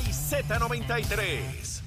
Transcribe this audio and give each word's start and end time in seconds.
y 0.00 0.10
Z93. 0.10 1.80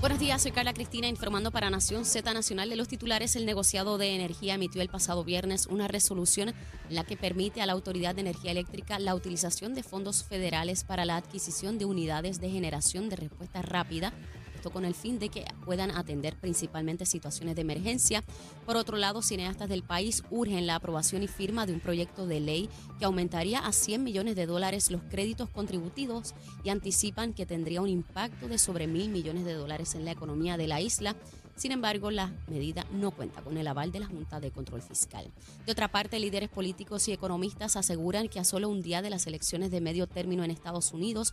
Buenos 0.00 0.18
días, 0.18 0.40
soy 0.40 0.52
Carla 0.52 0.72
Cristina 0.72 1.08
informando 1.08 1.50
para 1.50 1.70
Nación 1.70 2.04
Z 2.04 2.32
Nacional 2.32 2.70
de 2.70 2.76
los 2.76 2.88
titulares. 2.88 3.34
El 3.36 3.46
negociado 3.46 3.98
de 3.98 4.14
energía 4.14 4.54
emitió 4.54 4.80
el 4.80 4.88
pasado 4.88 5.24
viernes 5.24 5.66
una 5.66 5.88
resolución 5.88 6.50
en 6.50 6.54
la 6.94 7.04
que 7.04 7.16
permite 7.16 7.60
a 7.60 7.66
la 7.66 7.72
Autoridad 7.72 8.14
de 8.14 8.20
Energía 8.20 8.52
Eléctrica 8.52 8.98
la 8.98 9.14
utilización 9.14 9.74
de 9.74 9.82
fondos 9.82 10.24
federales 10.24 10.84
para 10.84 11.04
la 11.04 11.16
adquisición 11.16 11.78
de 11.78 11.86
unidades 11.86 12.40
de 12.40 12.50
generación 12.50 13.08
de 13.08 13.16
respuesta 13.16 13.60
rápida 13.60 14.12
esto 14.60 14.70
con 14.70 14.84
el 14.84 14.94
fin 14.94 15.18
de 15.18 15.30
que 15.30 15.46
puedan 15.64 15.90
atender 15.90 16.36
principalmente 16.36 17.06
situaciones 17.06 17.56
de 17.56 17.62
emergencia. 17.62 18.22
Por 18.66 18.76
otro 18.76 18.98
lado, 18.98 19.22
cineastas 19.22 19.70
del 19.70 19.82
país 19.82 20.22
urgen 20.30 20.66
la 20.66 20.74
aprobación 20.74 21.22
y 21.22 21.28
firma 21.28 21.64
de 21.64 21.72
un 21.72 21.80
proyecto 21.80 22.26
de 22.26 22.40
ley 22.40 22.68
que 22.98 23.06
aumentaría 23.06 23.60
a 23.60 23.72
100 23.72 24.04
millones 24.04 24.36
de 24.36 24.44
dólares 24.44 24.90
los 24.90 25.00
créditos 25.04 25.48
contributivos 25.48 26.34
y 26.62 26.68
anticipan 26.68 27.32
que 27.32 27.46
tendría 27.46 27.80
un 27.80 27.88
impacto 27.88 28.48
de 28.48 28.58
sobre 28.58 28.86
mil 28.86 29.08
millones 29.08 29.46
de 29.46 29.54
dólares 29.54 29.94
en 29.94 30.04
la 30.04 30.10
economía 30.10 30.58
de 30.58 30.68
la 30.68 30.82
isla. 30.82 31.16
Sin 31.56 31.72
embargo, 31.72 32.10
la 32.10 32.30
medida 32.46 32.84
no 32.92 33.12
cuenta 33.12 33.40
con 33.40 33.56
el 33.56 33.66
aval 33.66 33.92
de 33.92 34.00
la 34.00 34.06
Junta 34.06 34.40
de 34.40 34.50
Control 34.50 34.82
Fiscal. 34.82 35.24
De 35.64 35.72
otra 35.72 35.88
parte, 35.88 36.18
líderes 36.18 36.50
políticos 36.50 37.08
y 37.08 37.12
economistas 37.12 37.76
aseguran 37.76 38.28
que 38.28 38.40
a 38.40 38.44
solo 38.44 38.68
un 38.68 38.82
día 38.82 39.00
de 39.00 39.08
las 39.08 39.26
elecciones 39.26 39.70
de 39.70 39.80
medio 39.80 40.06
término 40.06 40.44
en 40.44 40.50
Estados 40.50 40.92
Unidos, 40.92 41.32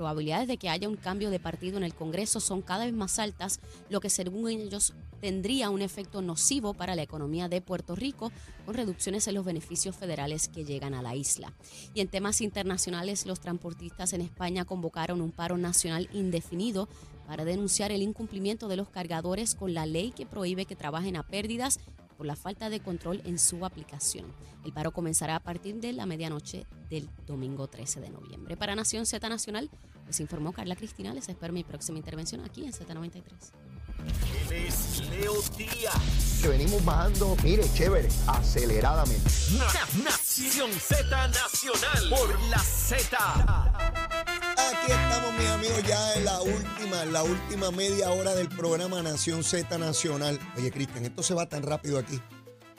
probabilidades 0.00 0.48
de 0.48 0.56
que 0.56 0.70
haya 0.70 0.88
un 0.88 0.96
cambio 0.96 1.28
de 1.28 1.38
partido 1.38 1.76
en 1.76 1.84
el 1.84 1.94
Congreso 1.94 2.40
son 2.40 2.62
cada 2.62 2.86
vez 2.86 2.94
más 2.94 3.18
altas, 3.18 3.60
lo 3.90 4.00
que 4.00 4.08
según 4.08 4.48
ellos 4.48 4.94
tendría 5.20 5.68
un 5.68 5.82
efecto 5.82 6.22
nocivo 6.22 6.72
para 6.72 6.94
la 6.94 7.02
economía 7.02 7.50
de 7.50 7.60
Puerto 7.60 7.94
Rico, 7.94 8.32
con 8.64 8.76
reducciones 8.76 9.28
en 9.28 9.34
los 9.34 9.44
beneficios 9.44 9.94
federales 9.94 10.48
que 10.48 10.64
llegan 10.64 10.94
a 10.94 11.02
la 11.02 11.14
isla. 11.14 11.52
Y 11.92 12.00
en 12.00 12.08
temas 12.08 12.40
internacionales, 12.40 13.26
los 13.26 13.40
transportistas 13.40 14.14
en 14.14 14.22
España 14.22 14.64
convocaron 14.64 15.20
un 15.20 15.32
paro 15.32 15.58
nacional 15.58 16.08
indefinido 16.14 16.88
para 17.26 17.44
denunciar 17.44 17.92
el 17.92 18.00
incumplimiento 18.00 18.68
de 18.68 18.76
los 18.76 18.88
cargadores 18.88 19.54
con 19.54 19.74
la 19.74 19.84
ley 19.84 20.12
que 20.12 20.24
prohíbe 20.24 20.64
que 20.64 20.76
trabajen 20.76 21.16
a 21.16 21.26
pérdidas 21.26 21.78
por 22.20 22.26
la 22.26 22.36
falta 22.36 22.68
de 22.68 22.80
control 22.80 23.22
en 23.24 23.38
su 23.38 23.64
aplicación. 23.64 24.26
El 24.62 24.74
paro 24.74 24.90
comenzará 24.90 25.36
a 25.36 25.40
partir 25.40 25.76
de 25.76 25.94
la 25.94 26.04
medianoche 26.04 26.66
del 26.90 27.08
domingo 27.26 27.66
13 27.66 27.98
de 27.98 28.10
noviembre. 28.10 28.58
Para 28.58 28.74
Nación 28.74 29.06
Z 29.06 29.26
Nacional, 29.26 29.70
les 30.06 30.20
informó 30.20 30.52
Carla 30.52 30.76
Cristina. 30.76 31.14
Les 31.14 31.30
espero 31.30 31.54
mi 31.54 31.64
próxima 31.64 31.96
intervención 31.96 32.44
aquí 32.44 32.66
en 32.66 32.74
Z93. 32.74 33.22
es 34.52 35.08
Leo 35.08 35.32
Díaz. 35.56 36.40
Que 36.42 36.48
venimos 36.48 36.84
bajando, 36.84 37.34
mire, 37.42 37.64
chévere, 37.72 38.10
aceleradamente. 38.26 39.24
Nación 40.04 40.70
Z 40.72 41.28
Nacional 41.28 42.10
por 42.10 42.38
la 42.50 42.58
Z. 42.58 44.29
Aquí 44.82 44.92
estamos, 44.92 45.34
mis 45.34 45.46
amigos, 45.48 45.82
ya 45.86 46.14
en 46.14 46.24
la 46.24 46.40
última, 46.40 47.02
en 47.02 47.12
la 47.12 47.22
última 47.22 47.70
media 47.70 48.10
hora 48.12 48.34
del 48.34 48.48
programa 48.48 49.02
Nación 49.02 49.44
Z 49.44 49.76
Nacional. 49.76 50.38
Oye, 50.56 50.70
Cristian, 50.70 51.04
esto 51.04 51.22
se 51.22 51.34
va 51.34 51.46
tan 51.46 51.62
rápido 51.62 51.98
aquí. 51.98 52.18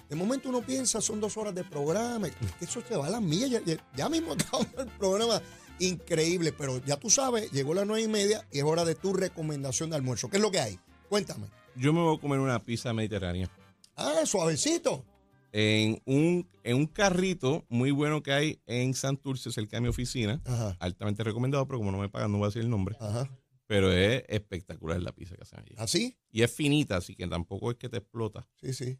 De 0.09 0.15
momento 0.15 0.49
uno 0.49 0.61
piensa, 0.61 0.99
son 0.99 1.19
dos 1.21 1.37
horas 1.37 1.53
de 1.53 1.63
programa, 1.63 2.27
eso 2.59 2.81
se 2.87 2.97
va 2.97 3.05
a 3.05 3.09
las 3.11 3.21
millas. 3.21 3.49
Ya, 3.65 3.77
ya, 3.95 4.09
mismo 4.09 4.33
acabamos 4.33 4.67
el 4.79 4.87
programa 4.97 5.41
increíble, 5.79 6.51
pero 6.51 6.83
ya 6.83 6.97
tú 6.97 7.09
sabes, 7.11 7.51
llegó 7.51 7.75
las 7.75 7.85
nueve 7.85 8.01
y 8.01 8.07
media 8.07 8.47
y 8.51 8.59
es 8.59 8.63
hora 8.63 8.83
de 8.83 8.95
tu 8.95 9.13
recomendación 9.13 9.91
de 9.91 9.97
almuerzo. 9.97 10.29
¿Qué 10.29 10.37
es 10.37 10.43
lo 10.43 10.49
que 10.49 10.59
hay? 10.59 10.79
Cuéntame. 11.07 11.47
Yo 11.75 11.93
me 11.93 12.01
voy 12.01 12.17
a 12.17 12.19
comer 12.19 12.39
una 12.39 12.63
pizza 12.63 12.93
mediterránea. 12.93 13.49
Ah, 13.95 14.25
suavecito. 14.25 15.05
En 15.53 16.01
un, 16.05 16.49
en 16.63 16.77
un 16.77 16.85
carrito 16.87 17.65
muy 17.69 17.91
bueno 17.91 18.23
que 18.23 18.31
hay 18.31 18.61
en 18.65 18.93
Santurce, 18.93 19.51
cerca 19.51 19.77
de 19.77 19.81
mi 19.81 19.87
oficina. 19.89 20.41
Ajá. 20.45 20.77
Altamente 20.79 21.23
recomendado, 21.23 21.65
pero 21.67 21.79
como 21.79 21.91
no 21.91 21.97
me 21.97 22.09
pagan, 22.09 22.31
no 22.31 22.37
voy 22.37 22.45
a 22.45 22.47
decir 22.49 22.61
el 22.61 22.69
nombre. 22.69 22.95
Ajá. 22.99 23.29
Pero 23.67 23.91
es 23.91 24.23
espectacular 24.27 25.01
la 25.01 25.13
pizza 25.13 25.35
que 25.35 25.43
hacen 25.43 25.59
allí. 25.59 25.75
¿Así? 25.77 26.17
Y 26.29 26.41
es 26.43 26.51
finita, 26.51 26.97
así 26.97 27.15
que 27.15 27.27
tampoco 27.27 27.71
es 27.71 27.77
que 27.77 27.89
te 27.89 27.97
explota. 27.97 28.47
Sí, 28.61 28.73
sí. 28.73 28.97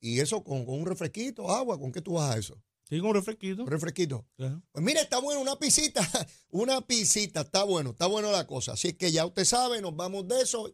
Y 0.00 0.20
eso 0.20 0.42
con, 0.44 0.64
con 0.64 0.78
un 0.80 0.86
refresquito, 0.86 1.50
agua, 1.50 1.78
¿con 1.78 1.90
qué 1.92 2.00
tú 2.00 2.14
vas 2.14 2.34
a 2.34 2.38
eso? 2.38 2.60
Sí, 2.88 3.00
con 3.00 3.10
un 3.10 3.14
refresquito. 3.16 3.62
Un 3.62 3.68
refresquito. 3.68 4.26
Pues 4.36 4.84
mire, 4.84 5.00
está 5.00 5.18
bueno 5.20 5.40
una 5.42 5.56
pisita, 5.56 6.00
una 6.50 6.80
pisita, 6.80 7.42
está 7.42 7.64
bueno, 7.64 7.90
está 7.90 8.06
bueno 8.06 8.32
la 8.32 8.46
cosa. 8.46 8.72
Así 8.72 8.94
que 8.94 9.12
ya 9.12 9.26
usted 9.26 9.44
sabe, 9.44 9.82
nos 9.82 9.94
vamos 9.94 10.26
de 10.26 10.40
eso. 10.40 10.68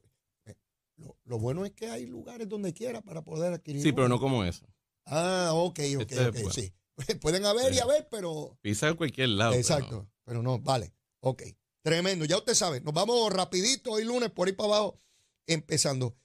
Eh, 0.47 0.55
Lo, 0.97 1.17
lo 1.25 1.39
bueno 1.39 1.65
es 1.65 1.73
que 1.73 1.89
hay 1.91 2.07
lugares 2.07 2.49
donde 2.49 2.73
quiera 2.73 3.01
para 3.03 3.23
poder 3.23 3.53
adquirir. 3.53 3.83
Sí, 3.83 3.93
pero 3.93 4.09
no 4.09 4.21
como 4.21 4.45
eso. 4.45 4.65
Ah, 5.07 5.51
ok, 5.55 5.79
ok, 5.97 6.01
Este 6.03 6.15
es 6.15 6.21
ok, 6.29 6.33
bueno. 6.35 6.51
sí. 6.51 6.73
Pueden 7.21 7.45
haber 7.45 7.73
y 7.73 7.77
Sí. 7.77 7.81
haber, 7.81 8.09
pero... 8.11 8.57
Pizza 8.63 8.87
de 8.87 8.95
cualquier 8.95 9.31
lado. 9.31 9.51
pero 9.53 9.61
Exacto, 9.61 10.09
pero 10.25 10.43
no, 10.43 10.59
vale, 10.61 10.93
ok. 11.21 11.43
Tremendo, 11.83 12.25
ya 12.25 12.39
usted 12.39 12.55
sabe, 12.55 12.81
nos 12.81 12.95
vamos 12.95 13.31
rapidito 13.33 13.91
hoy 13.93 14.05
lunes 14.05 14.31
por 14.31 14.49
ahí 14.49 14.55
para 14.55 14.69
abajo, 14.77 15.01
empezando. 15.47 16.17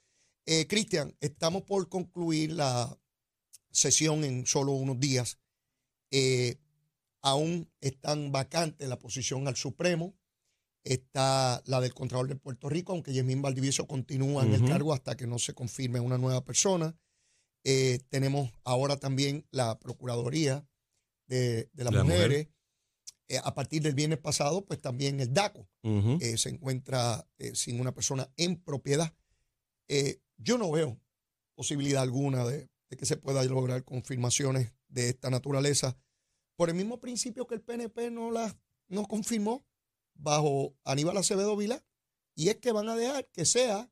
Eh, 0.45 0.67
Cristian, 0.67 1.15
estamos 1.19 1.63
por 1.63 1.89
concluir 1.89 2.53
la 2.53 2.97
sesión 3.71 4.23
en 4.23 4.45
solo 4.45 4.71
unos 4.71 4.99
días. 4.99 5.37
Eh, 6.11 6.57
aún 7.21 7.69
están 7.81 8.31
vacantes 8.31 8.87
la 8.87 8.97
posición 8.97 9.47
al 9.47 9.55
Supremo. 9.57 10.15
Está 10.85 11.61
la 11.65 11.81
del 11.81 11.93
Contralor 11.93 12.29
de 12.29 12.35
Puerto 12.37 12.69
Rico, 12.69 12.93
aunque 12.93 13.11
Yemín 13.13 13.41
Valdivieso 13.41 13.85
continúa 13.85 14.43
en 14.43 14.53
el 14.53 14.65
cargo 14.65 14.93
hasta 14.93 15.17
que 15.17 15.27
no 15.27 15.37
se 15.37 15.53
confirme 15.53 15.99
una 15.99 16.17
nueva 16.17 16.43
persona. 16.45 16.97
Eh, 17.63 17.99
tenemos 18.09 18.51
ahora 18.63 18.97
también 18.97 19.45
la 19.51 19.77
Procuraduría 19.79 20.67
de, 21.27 21.69
de 21.73 21.83
las 21.83 21.93
mujer. 21.93 22.05
Mujeres. 22.05 22.47
Eh, 23.27 23.39
a 23.43 23.53
partir 23.53 23.81
del 23.81 23.93
viernes 23.93 24.17
pasado, 24.17 24.65
pues 24.65 24.81
también 24.81 25.19
el 25.19 25.33
DACO 25.33 25.67
eh, 25.83 26.37
se 26.37 26.49
encuentra 26.49 27.27
sin 27.53 27.79
una 27.79 27.93
persona 27.93 28.31
en 28.37 28.55
propiedad. 28.55 29.13
Yo 30.37 30.57
no 30.57 30.71
veo 30.71 30.99
posibilidad 31.53 32.01
alguna 32.01 32.45
de, 32.45 32.69
de 32.89 32.97
que 32.97 33.05
se 33.05 33.17
pueda 33.17 33.43
lograr 33.43 33.83
confirmaciones 33.83 34.73
de 34.87 35.09
esta 35.09 35.29
naturaleza 35.29 35.95
por 36.55 36.69
el 36.69 36.75
mismo 36.75 36.99
principio 36.99 37.45
que 37.45 37.55
el 37.55 37.61
PNP 37.61 38.09
no 38.09 38.31
las 38.31 38.55
no 38.87 39.05
confirmó 39.05 39.63
bajo 40.15 40.75
Aníbal 40.83 41.17
Acevedo 41.17 41.55
Vilá, 41.55 41.85
y 42.33 42.49
es 42.49 42.57
que 42.57 42.71
van 42.71 42.89
a 42.89 42.95
dejar 42.95 43.27
que 43.27 43.45
sea 43.45 43.91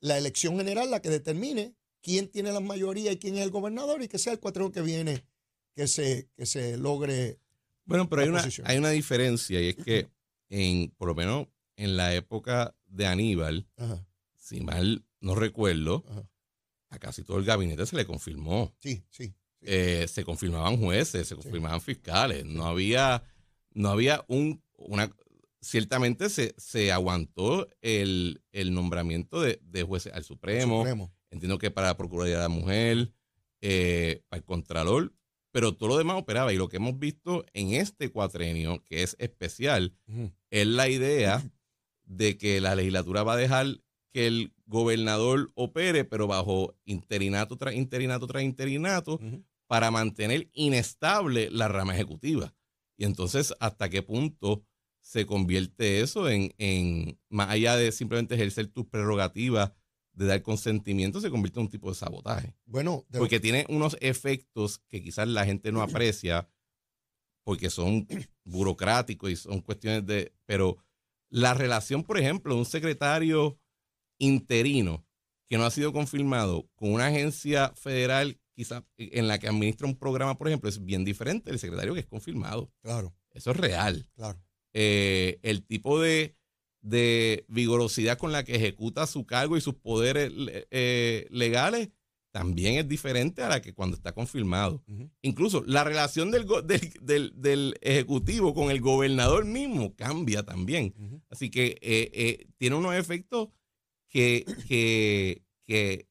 la 0.00 0.18
elección 0.18 0.56
general 0.56 0.90
la 0.90 1.02
que 1.02 1.10
determine 1.10 1.75
quién 2.06 2.28
tiene 2.28 2.52
la 2.52 2.60
mayoría 2.60 3.10
y 3.10 3.16
quién 3.16 3.34
es 3.36 3.42
el 3.42 3.50
gobernador, 3.50 4.00
y 4.00 4.06
que 4.06 4.18
sea 4.18 4.32
el 4.32 4.38
cuatrón 4.38 4.70
que 4.70 4.80
viene 4.80 5.24
que 5.74 5.88
se, 5.88 6.28
que 6.36 6.46
se 6.46 6.76
logre. 6.76 7.40
Bueno, 7.84 8.08
pero 8.08 8.22
hay 8.22 8.28
una, 8.28 8.44
hay 8.62 8.78
una 8.78 8.90
diferencia 8.90 9.60
y 9.60 9.70
es 9.70 9.76
que, 9.76 10.08
en, 10.48 10.90
por 10.96 11.08
lo 11.08 11.16
menos 11.16 11.48
en 11.74 11.96
la 11.96 12.14
época 12.14 12.76
de 12.86 13.08
Aníbal, 13.08 13.66
Ajá, 13.76 14.06
si 14.36 14.60
mal 14.60 15.04
no 15.20 15.34
recuerdo, 15.34 16.04
ajá. 16.08 16.30
a 16.90 16.98
casi 17.00 17.24
todo 17.24 17.38
el 17.38 17.44
gabinete 17.44 17.84
se 17.86 17.96
le 17.96 18.06
confirmó. 18.06 18.72
Sí, 18.78 19.02
sí. 19.10 19.24
sí. 19.24 19.34
Eh, 19.62 20.06
se 20.06 20.24
confirmaban 20.24 20.76
jueces, 20.76 21.26
se 21.26 21.34
confirmaban 21.34 21.80
fiscales. 21.80 22.44
No 22.44 22.66
había, 22.66 23.24
no 23.72 23.88
había 23.88 24.24
un, 24.28 24.62
una, 24.76 25.10
ciertamente 25.60 26.30
se, 26.30 26.54
se 26.56 26.92
aguantó 26.92 27.68
el, 27.80 28.42
el 28.52 28.72
nombramiento 28.72 29.40
de, 29.40 29.58
de 29.64 29.82
jueces 29.82 30.12
al 30.12 30.22
Supremo. 30.22 30.78
Supremo. 30.78 31.12
Entiendo 31.36 31.58
que 31.58 31.70
para 31.70 31.88
la 31.88 31.98
Procuraduría 31.98 32.36
de 32.36 32.42
la 32.42 32.48
Mujer, 32.48 33.12
eh, 33.60 34.22
para 34.30 34.38
el 34.38 34.44
Contralor, 34.44 35.12
pero 35.52 35.74
todo 35.74 35.90
lo 35.90 35.98
demás 35.98 36.16
operaba. 36.16 36.50
Y 36.50 36.56
lo 36.56 36.70
que 36.70 36.78
hemos 36.78 36.98
visto 36.98 37.44
en 37.52 37.74
este 37.74 38.10
cuatrenio, 38.10 38.82
que 38.84 39.02
es 39.02 39.16
especial, 39.18 39.94
es 40.50 40.66
la 40.66 40.88
idea 40.88 41.42
de 42.04 42.38
que 42.38 42.62
la 42.62 42.74
legislatura 42.74 43.22
va 43.22 43.34
a 43.34 43.36
dejar 43.36 43.82
que 44.14 44.26
el 44.26 44.54
gobernador 44.64 45.52
opere, 45.54 46.06
pero 46.06 46.26
bajo 46.26 46.74
interinato 46.86 47.58
tras 47.58 47.74
interinato 47.74 48.26
tras 48.26 48.42
interinato, 48.42 49.20
para 49.66 49.90
mantener 49.90 50.48
inestable 50.54 51.50
la 51.50 51.68
rama 51.68 51.94
ejecutiva. 51.94 52.54
Y 52.96 53.04
entonces, 53.04 53.52
¿hasta 53.60 53.90
qué 53.90 54.02
punto 54.02 54.64
se 55.02 55.26
convierte 55.26 56.00
eso 56.00 56.30
en, 56.30 56.54
en 56.56 57.20
más 57.28 57.50
allá 57.50 57.76
de 57.76 57.92
simplemente 57.92 58.36
ejercer 58.36 58.68
tus 58.68 58.86
prerrogativas 58.86 59.72
de 60.16 60.26
dar 60.26 60.42
consentimiento, 60.42 61.20
se 61.20 61.30
convierte 61.30 61.60
en 61.60 61.66
un 61.66 61.70
tipo 61.70 61.88
de 61.88 61.94
sabotaje? 61.94 62.54
Bueno, 62.64 63.04
de- 63.08 63.18
Porque 63.20 63.38
tiene 63.38 63.64
unos 63.68 63.96
efectos 64.00 64.78
que 64.88 65.00
quizás 65.02 65.28
la 65.28 65.44
gente 65.44 65.70
no 65.70 65.82
aprecia 65.82 66.48
porque 67.44 67.70
son 67.70 68.08
burocráticos 68.44 69.30
y 69.30 69.36
son 69.36 69.60
cuestiones 69.60 70.04
de... 70.04 70.32
Pero 70.46 70.78
la 71.30 71.54
relación, 71.54 72.02
por 72.02 72.18
ejemplo, 72.18 72.54
de 72.54 72.58
un 72.60 72.66
secretario 72.66 73.60
interino 74.18 75.06
que 75.48 75.58
no 75.58 75.64
ha 75.64 75.70
sido 75.70 75.92
confirmado 75.92 76.68
con 76.74 76.92
una 76.92 77.06
agencia 77.06 77.72
federal 77.76 78.40
quizás 78.54 78.82
en 78.96 79.28
la 79.28 79.38
que 79.38 79.48
administra 79.48 79.86
un 79.86 79.96
programa, 79.96 80.36
por 80.38 80.48
ejemplo, 80.48 80.68
es 80.68 80.82
bien 80.84 81.04
diferente 81.04 81.50
del 81.50 81.58
secretario 81.60 81.92
que 81.94 82.00
es 82.00 82.06
confirmado. 82.06 82.72
claro, 82.82 83.14
Eso 83.32 83.50
es 83.50 83.56
real. 83.58 84.08
claro. 84.14 84.42
Eh, 84.72 85.38
el 85.42 85.62
tipo 85.64 86.00
de, 86.00 86.36
de 86.88 87.44
vigorosidad 87.48 88.16
con 88.18 88.30
la 88.32 88.44
que 88.44 88.54
ejecuta 88.54 89.06
su 89.06 89.26
cargo 89.26 89.56
y 89.56 89.60
sus 89.60 89.74
poderes 89.74 90.30
eh, 90.70 91.26
legales 91.30 91.90
también 92.30 92.76
es 92.76 92.86
diferente 92.86 93.42
a 93.42 93.48
la 93.48 93.62
que 93.62 93.72
cuando 93.72 93.96
está 93.96 94.12
confirmado. 94.12 94.84
Incluso 95.22 95.64
la 95.66 95.84
relación 95.84 96.30
del, 96.30 96.46
del, 96.66 96.92
del- 97.00 97.32
del 97.34 97.74
Ejecutivo 97.80 98.52
con 98.54 98.70
el 98.70 98.80
gobernador 98.80 99.46
mismo 99.46 99.94
cambia 99.96 100.44
también. 100.44 100.94
Así 101.30 101.50
que 101.50 101.78
eh, 101.80 102.10
eh, 102.12 102.46
tiene 102.58 102.76
unos 102.76 102.94
efectos 102.94 103.48
que, 104.08 104.44
que, 104.68 105.42
que 105.64 106.06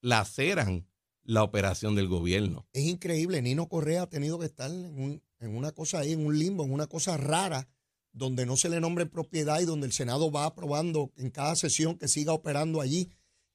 laceran 0.00 0.86
la 1.24 1.42
operación 1.42 1.94
del 1.94 2.08
gobierno. 2.08 2.66
Es 2.72 2.84
increíble, 2.84 3.42
Nino 3.42 3.68
Correa 3.68 4.02
ha 4.02 4.08
tenido 4.08 4.38
que 4.38 4.46
estar 4.46 4.70
en, 4.70 4.98
un- 4.98 5.22
en 5.40 5.56
una 5.56 5.72
cosa 5.72 5.98
ahí, 6.00 6.12
en 6.12 6.24
un 6.24 6.38
limbo, 6.38 6.64
en 6.64 6.72
una 6.72 6.86
cosa 6.86 7.16
rara, 7.16 7.68
donde 8.16 8.46
no 8.46 8.56
se 8.56 8.68
le 8.70 8.80
nombre 8.80 9.04
propiedad 9.06 9.60
y 9.60 9.64
donde 9.66 9.86
el 9.86 9.92
Senado 9.92 10.30
va 10.30 10.46
aprobando 10.46 11.12
en 11.16 11.30
cada 11.30 11.54
sesión 11.54 11.98
que 11.98 12.08
siga 12.08 12.32
operando 12.32 12.80
allí 12.80 13.10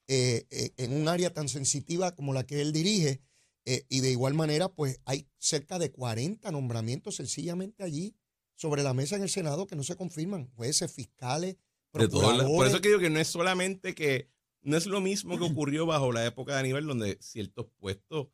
eh, 0.07 0.45
eh, 0.51 0.71
en 0.77 0.93
un 0.93 1.07
área 1.07 1.33
tan 1.33 1.47
sensitiva 1.49 2.15
como 2.15 2.33
la 2.33 2.45
que 2.45 2.61
él 2.61 2.71
dirige. 2.71 3.21
eh, 3.65 3.85
y 3.89 3.99
de 4.01 4.09
igual 4.11 4.33
manera, 4.33 4.69
pues 4.73 4.99
hay 5.05 5.27
cerca 5.37 5.77
de 5.79 5.91
40 5.91 6.51
nombramientos 6.51 7.15
sencillamente 7.15 7.83
allí 7.83 8.15
sobre 8.55 8.81
la 8.83 8.93
mesa 8.93 9.15
en 9.15 9.23
el 9.23 9.29
Senado 9.29 9.67
que 9.67 9.75
no 9.75 9.83
se 9.83 9.95
confirman. 9.95 10.49
Jueces, 10.55 10.91
fiscales, 10.91 11.55
las- 11.55 11.61
por 11.91 12.01
procuradores. 12.09 12.71
eso 12.73 12.81
que 12.81 12.87
digo 12.89 12.99
que 12.99 13.09
no 13.09 13.19
es 13.19 13.27
solamente 13.27 13.93
que, 13.95 14.29
no 14.63 14.77
es 14.77 14.85
lo 14.85 14.99
mismo 15.01 15.37
que 15.37 15.43
ocurrió 15.45 15.85
bajo 15.85 16.11
la 16.11 16.25
época 16.25 16.53
de 16.53 16.59
Aníbal, 16.59 16.85
donde 16.87 17.17
ciertos 17.21 17.67
puestos 17.79 18.27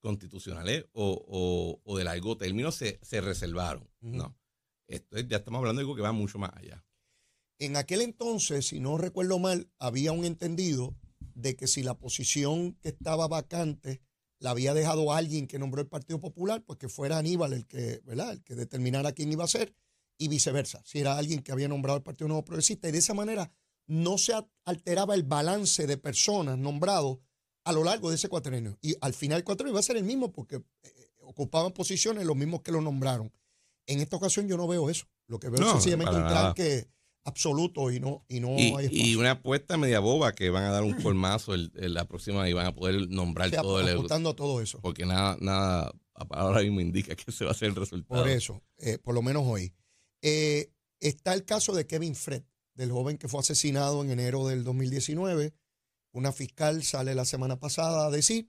constitucionales 0.00 0.84
o, 0.92 1.24
o- 1.26 1.80
o 1.84 1.96
de 1.98 2.04
largo 2.04 2.36
término 2.36 2.70
se, 2.72 2.98
se 3.02 3.20
reservaron. 3.20 3.88
No. 4.00 4.36
Esto 4.88 5.16
es- 5.16 5.26
ya 5.28 5.38
estamos 5.38 5.58
hablando 5.58 5.80
de 5.80 5.84
algo 5.84 5.96
que 5.96 6.02
va 6.02 6.12
mucho 6.12 6.38
más 6.38 6.50
allá. 6.54 6.84
En 7.58 7.76
aquel 7.76 8.00
entonces, 8.00 8.66
si 8.66 8.80
no 8.80 8.98
recuerdo 8.98 9.38
mal, 9.38 9.70
había 9.78 10.12
un 10.12 10.24
entendido 10.24 10.94
de 11.34 11.56
que 11.56 11.66
si 11.66 11.82
la 11.82 11.94
posición 11.98 12.74
que 12.74 12.90
estaba 12.90 13.28
vacante 13.28 14.00
la 14.40 14.50
había 14.50 14.74
dejado 14.74 15.12
alguien 15.12 15.46
que 15.46 15.58
nombró 15.58 15.80
el 15.80 15.88
Partido 15.88 16.20
Popular, 16.20 16.62
pues 16.64 16.78
que 16.78 16.88
fuera 16.88 17.18
Aníbal 17.18 17.52
el 17.52 17.66
que, 17.66 18.00
¿verdad? 18.04 18.32
El 18.32 18.42
que 18.42 18.54
determinara 18.54 19.12
quién 19.12 19.32
iba 19.32 19.44
a 19.44 19.48
ser 19.48 19.74
y 20.18 20.28
viceversa. 20.28 20.82
Si 20.84 20.98
era 20.98 21.16
alguien 21.16 21.42
que 21.42 21.52
había 21.52 21.68
nombrado 21.68 21.96
el 21.96 22.02
Partido 22.02 22.28
Nuevo 22.28 22.44
Progresista 22.44 22.88
y 22.88 22.92
de 22.92 22.98
esa 22.98 23.14
manera 23.14 23.50
no 23.86 24.18
se 24.18 24.32
alteraba 24.64 25.14
el 25.14 25.22
balance 25.22 25.86
de 25.86 25.96
personas 25.96 26.58
nombrados 26.58 27.18
a 27.64 27.72
lo 27.72 27.84
largo 27.84 28.10
de 28.10 28.16
ese 28.16 28.28
cuatrenio. 28.28 28.78
Y 28.82 28.94
al 29.00 29.14
final 29.14 29.38
el 29.38 29.44
cuatrenio 29.44 29.72
iba 29.72 29.80
a 29.80 29.84
ser 29.84 29.96
el 29.96 30.04
mismo 30.04 30.30
porque 30.32 30.56
eh, 30.56 31.10
ocupaban 31.22 31.72
posiciones 31.72 32.26
los 32.26 32.36
mismos 32.36 32.62
que 32.62 32.72
lo 32.72 32.80
nombraron. 32.80 33.32
En 33.86 34.00
esta 34.00 34.16
ocasión 34.16 34.48
yo 34.48 34.56
no 34.56 34.66
veo 34.66 34.88
eso. 34.90 35.06
Lo 35.26 35.38
que 35.38 35.48
veo 35.48 35.60
No, 35.60 35.66
es 35.66 35.72
sencillamente 35.72 36.14
un 36.14 36.26
tranque 36.26 36.88
absoluto 37.24 37.90
y 37.90 38.00
no, 38.00 38.24
y 38.28 38.40
no 38.40 38.58
y, 38.58 38.74
hay 38.76 38.88
y 38.90 39.14
una 39.16 39.32
apuesta 39.32 39.76
media 39.78 39.98
boba 40.00 40.34
que 40.34 40.50
van 40.50 40.64
a 40.64 40.70
dar 40.70 40.82
un 40.82 41.00
colmazo 41.02 41.54
el, 41.54 41.72
el- 41.76 41.94
la 41.94 42.06
próxima 42.06 42.48
y 42.48 42.52
van 42.52 42.66
a 42.66 42.74
poder 42.74 43.08
nombrar 43.08 43.50
todo 43.50 43.80
el 43.80 44.06
todo 44.36 44.60
eso. 44.60 44.80
porque 44.82 45.06
nada, 45.06 45.36
nada 45.40 45.92
ahora 46.30 46.60
mismo 46.60 46.80
indica 46.80 47.16
que 47.16 47.24
ese 47.30 47.44
va 47.46 47.52
a 47.52 47.54
ser 47.54 47.68
el 47.70 47.76
resultado. 47.76 48.22
Por 48.22 48.30
eso, 48.30 48.62
eh, 48.78 48.98
por 48.98 49.14
lo 49.14 49.22
menos 49.22 49.42
hoy. 49.46 49.72
Eh, 50.22 50.70
está 51.00 51.34
el 51.34 51.44
caso 51.44 51.74
de 51.74 51.86
Kevin 51.86 52.14
Fred, 52.14 52.42
del 52.74 52.92
joven 52.92 53.16
que 53.18 53.28
fue 53.28 53.40
asesinado 53.40 54.02
en 54.04 54.10
enero 54.10 54.46
del 54.46 54.62
2019. 54.64 55.54
Una 56.12 56.30
fiscal 56.32 56.82
sale 56.84 57.14
la 57.14 57.24
semana 57.24 57.58
pasada 57.58 58.06
a 58.06 58.10
decir 58.10 58.48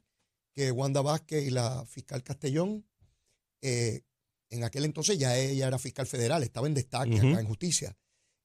que 0.54 0.72
Wanda 0.72 1.02
Vázquez 1.02 1.48
y 1.48 1.50
la 1.50 1.86
fiscal 1.86 2.24
Castellón, 2.24 2.86
eh, 3.62 4.04
en 4.50 4.64
aquel 4.64 4.86
entonces 4.86 5.18
ya 5.18 5.38
ella 5.38 5.68
era 5.68 5.80
fiscal 5.80 6.08
federal, 6.08 6.44
estaba 6.44 6.68
en 6.68 6.74
destaque 6.74 7.18
acá 7.18 7.40
en 7.40 7.48
justicia, 7.48 7.98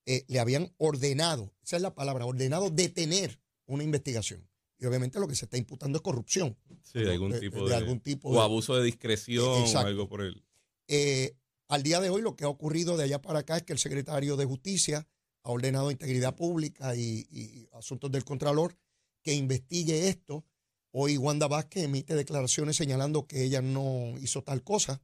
eh, 0.06 0.24
le 0.28 0.40
habían 0.40 0.72
ordenado, 0.78 1.54
esa 1.62 1.76
es 1.76 1.82
la 1.82 1.94
palabra, 1.94 2.26
ordenado 2.26 2.70
detener 2.70 3.40
una 3.66 3.84
investigación. 3.84 4.48
Y 4.78 4.86
obviamente 4.86 5.20
lo 5.20 5.28
que 5.28 5.34
se 5.34 5.44
está 5.44 5.58
imputando 5.58 5.98
es 5.98 6.02
corrupción. 6.02 6.56
Sí, 6.82 7.00
de 7.00 7.12
algún 7.12 7.32
de- 7.32 7.40
tipo 7.40 7.64
de 7.64 7.70
de, 7.70 7.76
algún 7.76 8.00
tipo 8.00 8.30
o 8.30 8.40
abuso 8.40 8.74
de 8.76 8.84
discreción 8.84 9.44
o 9.46 9.78
algo 9.78 10.08
por 10.08 10.22
el 10.22 10.42
Eh, 10.88 11.36
al 11.68 11.82
día 11.82 12.00
de 12.00 12.08
hoy 12.10 12.22
lo 12.22 12.34
que 12.34 12.44
ha 12.44 12.48
ocurrido 12.48 12.96
de 12.96 13.04
allá 13.04 13.20
para 13.20 13.40
acá 13.40 13.58
es 13.58 13.62
que 13.62 13.72
el 13.74 13.78
secretario 13.78 14.36
de 14.36 14.46
Justicia 14.46 15.06
ha 15.42 15.50
ordenado 15.50 15.90
Integridad 15.90 16.34
Pública 16.34 16.96
y, 16.96 17.26
y 17.30 17.68
Asuntos 17.72 18.10
del 18.10 18.24
Contralor 18.24 18.76
que 19.22 19.34
investigue 19.34 20.08
esto. 20.08 20.44
Hoy 20.92 21.16
Wanda 21.18 21.46
Vázquez 21.46 21.84
emite 21.84 22.16
declaraciones 22.16 22.74
señalando 22.76 23.26
que 23.26 23.44
ella 23.44 23.60
no 23.62 24.18
hizo 24.18 24.42
tal 24.42 24.64
cosa. 24.64 25.00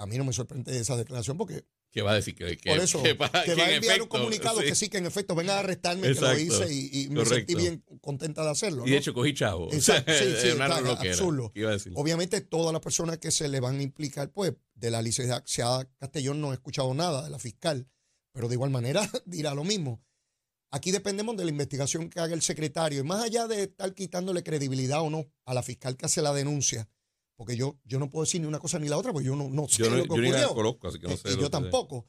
A 0.00 0.06
mí 0.06 0.16
no 0.16 0.24
me 0.24 0.32
sorprende 0.32 0.78
esa 0.78 0.96
declaración 0.96 1.36
porque 1.36 1.64
que 1.90 2.02
va 2.02 2.12
a 2.12 2.14
decir 2.14 2.36
que, 2.36 2.56
que, 2.56 2.70
por 2.70 2.78
eso 2.78 3.02
que, 3.02 3.14
va 3.14 3.30
a 3.32 3.44
en 3.44 3.50
enviar 3.50 3.82
efecto, 3.82 4.04
un 4.04 4.08
comunicado 4.08 4.60
sí. 4.60 4.66
que 4.66 4.74
sí, 4.76 4.88
que 4.88 4.98
en 4.98 5.06
efecto 5.06 5.34
venga 5.34 5.56
a 5.56 5.58
arrestarme, 5.58 6.02
que 6.02 6.20
lo 6.20 6.30
Exacto. 6.30 6.40
hice 6.40 6.72
y, 6.72 7.02
y 7.02 7.08
me 7.10 7.26
sentí 7.26 7.56
bien 7.56 7.84
contenta 8.00 8.44
de 8.44 8.50
hacerlo. 8.50 8.86
Y 8.86 8.90
de 8.90 8.96
hecho 8.96 9.12
cogí 9.12 9.34
chavo. 9.34 9.72
Exacto, 9.72 10.12
sí, 10.12 10.24
sí, 10.40 10.50
claro, 10.54 10.86
loquera, 10.86 11.12
absurdo. 11.12 11.50
¿Qué 11.52 11.60
iba 11.60 11.70
a 11.70 11.72
decir? 11.72 11.92
Obviamente, 11.96 12.40
todas 12.42 12.72
las 12.72 12.80
personas 12.80 13.18
que 13.18 13.32
se 13.32 13.48
le 13.48 13.58
van 13.58 13.78
a 13.78 13.82
implicar, 13.82 14.30
pues, 14.30 14.54
de 14.74 14.90
la 14.90 15.02
licenciada 15.02 15.90
Castellón 15.98 16.40
no 16.40 16.52
he 16.52 16.54
escuchado 16.54 16.94
nada 16.94 17.24
de 17.24 17.30
la 17.30 17.40
fiscal, 17.40 17.88
pero 18.32 18.48
de 18.48 18.54
igual 18.54 18.70
manera 18.70 19.02
dirá 19.26 19.54
lo 19.54 19.64
mismo. 19.64 20.00
Aquí 20.70 20.92
dependemos 20.92 21.36
de 21.36 21.44
la 21.44 21.50
investigación 21.50 22.08
que 22.08 22.20
haga 22.20 22.34
el 22.34 22.42
secretario. 22.42 23.00
Y 23.00 23.02
más 23.02 23.24
allá 23.24 23.48
de 23.48 23.64
estar 23.64 23.92
quitándole 23.94 24.44
credibilidad 24.44 25.00
o 25.02 25.10
no 25.10 25.26
a 25.44 25.54
la 25.54 25.64
fiscal 25.64 25.96
que 25.96 26.06
hace 26.06 26.22
la 26.22 26.32
denuncia, 26.32 26.88
porque 27.40 27.56
yo, 27.56 27.80
yo 27.84 27.98
no 27.98 28.10
puedo 28.10 28.26
decir 28.26 28.38
ni 28.42 28.46
una 28.46 28.58
cosa 28.58 28.78
ni 28.78 28.86
la 28.86 28.98
otra, 28.98 29.14
porque 29.14 29.28
yo 29.28 29.34
no, 29.34 29.48
no 29.48 29.66
sé 29.66 29.78
Yo, 29.78 29.88
lo 29.88 30.02
que 30.02 30.08
yo 30.08 30.12
ocurrió. 30.12 30.54
conozco, 30.54 30.88
así 30.88 30.98
que 31.00 31.06
no 31.08 31.14
Eh, 31.14 31.16
sé. 31.16 31.32
y 31.32 31.36
yo 31.40 31.48
tampoco. 31.48 32.06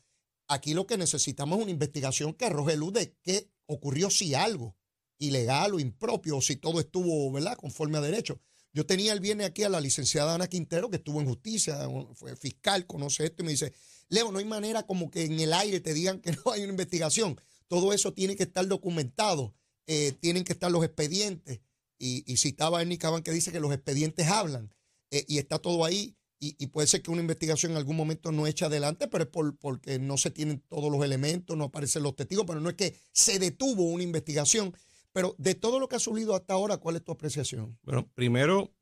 Aquí 0.49 0.73
lo 0.73 0.85
que 0.85 0.97
necesitamos 0.97 1.57
es 1.57 1.63
una 1.63 1.71
investigación 1.71 2.33
que 2.33 2.43
arroje 2.43 2.75
luz 2.75 2.91
de 2.91 3.15
qué 3.23 3.49
ocurrió 3.65 4.09
si 4.09 4.33
algo 4.33 4.75
ilegal 5.19 5.73
o 5.73 5.79
impropio, 5.79 6.35
o 6.35 6.41
si 6.41 6.57
todo 6.57 6.81
estuvo, 6.81 7.31
¿verdad?, 7.31 7.55
conforme 7.55 7.97
a 7.97 8.01
derecho. 8.01 8.41
Yo 8.73 8.85
tenía 8.85 9.13
el 9.13 9.21
viernes 9.21 9.47
aquí 9.47 9.63
a 9.63 9.69
la 9.69 9.79
licenciada 9.79 10.35
Ana 10.35 10.47
Quintero, 10.47 10.89
que 10.89 10.97
estuvo 10.97 11.21
en 11.21 11.27
justicia, 11.27 11.79
fue 12.13 12.35
fiscal, 12.35 12.85
conoce 12.85 13.23
esto, 13.23 13.41
y 13.41 13.45
me 13.45 13.51
dice, 13.51 13.71
Leo, 14.09 14.33
no 14.33 14.39
hay 14.39 14.45
manera 14.45 14.83
como 14.85 15.09
que 15.09 15.23
en 15.23 15.39
el 15.39 15.53
aire 15.53 15.79
te 15.79 15.93
digan 15.93 16.19
que 16.19 16.31
no 16.45 16.51
hay 16.51 16.63
una 16.63 16.71
investigación. 16.71 17.39
Todo 17.69 17.93
eso 17.93 18.11
tiene 18.11 18.35
que 18.35 18.43
estar 18.43 18.67
documentado, 18.67 19.55
eh, 19.87 20.11
tienen 20.19 20.43
que 20.43 20.51
estar 20.51 20.69
los 20.69 20.83
expedientes. 20.83 21.61
Y, 21.97 22.29
y 22.29 22.35
citaba 22.35 22.79
a 22.79 22.81
Ernie 22.81 22.97
Caban 22.97 23.23
que 23.23 23.31
dice 23.31 23.53
que 23.53 23.61
los 23.61 23.71
expedientes 23.73 24.27
hablan, 24.27 24.73
eh, 25.11 25.25
y 25.27 25.37
está 25.37 25.59
todo 25.59 25.85
ahí. 25.85 26.15
Y, 26.43 26.65
puede 26.67 26.87
ser 26.87 27.03
que 27.03 27.11
una 27.11 27.21
investigación 27.21 27.73
en 27.73 27.77
algún 27.77 27.95
momento 27.95 28.31
no 28.31 28.47
eche 28.47 28.65
adelante, 28.65 29.07
pero 29.07 29.25
es 29.25 29.29
por, 29.29 29.55
porque 29.59 29.99
no 29.99 30.17
se 30.17 30.31
tienen 30.31 30.59
todos 30.69 30.91
los 30.91 31.05
elementos, 31.05 31.55
no 31.55 31.65
aparecen 31.65 32.01
los 32.01 32.15
testigos, 32.15 32.45
pero 32.47 32.59
no 32.59 32.69
es 32.69 32.75
que 32.75 32.95
se 33.11 33.37
detuvo 33.37 33.83
una 33.83 34.01
investigación. 34.01 34.75
Pero 35.13 35.35
de 35.37 35.53
todo 35.53 35.79
lo 35.79 35.87
que 35.87 35.97
ha 35.97 35.99
subido 35.99 36.33
hasta 36.33 36.55
ahora, 36.55 36.77
¿cuál 36.77 36.95
es 36.95 37.03
tu 37.03 37.11
apreciación? 37.11 37.77
Bueno, 37.83 38.09
primero, 38.15 38.73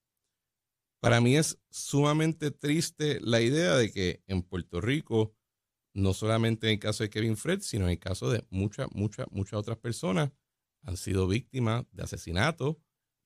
para 1.01 1.19
mí 1.19 1.35
es 1.35 1.59
sumamente 1.69 2.49
triste 2.51 3.19
la 3.19 3.41
idea 3.41 3.75
de 3.75 3.91
que 3.91 4.23
en 4.27 4.41
Puerto 4.41 4.79
Rico, 4.79 5.35
no 5.93 6.13
solamente 6.13 6.67
en 6.67 6.73
el 6.75 6.79
caso 6.79 7.03
de 7.03 7.09
Kevin 7.09 7.35
Fred, 7.35 7.59
sino 7.59 7.83
en 7.87 7.91
el 7.91 7.99
caso 7.99 8.29
de 8.29 8.45
muchas, 8.51 8.87
muchas, 8.93 9.27
muchas 9.31 9.59
otras 9.59 9.79
personas, 9.79 10.31
han 10.83 10.95
sido 10.95 11.27
víctimas 11.27 11.83
de 11.91 12.03
asesinatos, 12.03 12.77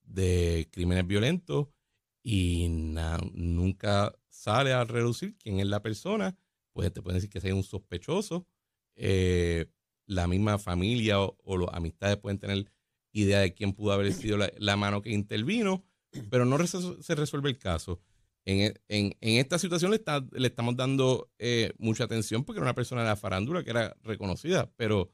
de 0.02 0.68
crímenes 0.72 1.06
violentos 1.06 1.68
y 2.24 2.68
nunca 2.70 4.18
sale 4.30 4.74
a 4.74 4.84
reducir 4.86 5.38
quién 5.38 5.60
es 5.60 5.68
la 5.68 5.82
persona. 5.82 6.36
Pues 6.72 6.92
te 6.92 7.02
pueden 7.02 7.18
decir 7.18 7.30
que 7.30 7.42
sea 7.42 7.54
un 7.54 7.64
sospechoso. 7.64 8.48
eh, 8.96 9.66
la 10.06 10.28
misma 10.28 10.60
familia 10.60 11.22
o, 11.22 11.38
o 11.44 11.58
las 11.58 11.70
amistades 11.74 12.18
pueden 12.18 12.38
tener 12.38 12.70
idea 13.14 13.40
de 13.40 13.54
quién 13.54 13.74
pudo 13.74 13.94
haber 13.94 14.12
sido 14.14 14.38
la, 14.38 14.76
mano 14.78 15.02
que 15.02 15.12
intervino, 15.12 15.84
pero 16.30 16.44
no 16.46 16.58
se 16.68 17.16
resuelve 17.16 17.50
el 17.50 17.58
caso. 17.58 18.02
En, 18.46 18.60
e- 18.60 18.74
en- 18.90 19.16
en 19.22 19.40
esta 19.40 19.58
situación 19.58 19.92
le, 19.92 19.98
está- 19.98 20.26
le 20.34 20.48
estamos 20.48 20.76
dando 20.76 21.32
eh, 21.40 21.72
mucha 21.78 22.04
atención 22.04 22.44
porque 22.44 22.60
era 22.60 22.66
una 22.66 22.76
persona 22.76 23.02
de 23.04 23.08
la 23.08 23.16
farándula 23.16 23.64
que 23.64 23.70
era 23.70 23.96
reconocida, 24.04 24.70
pero 24.76 25.10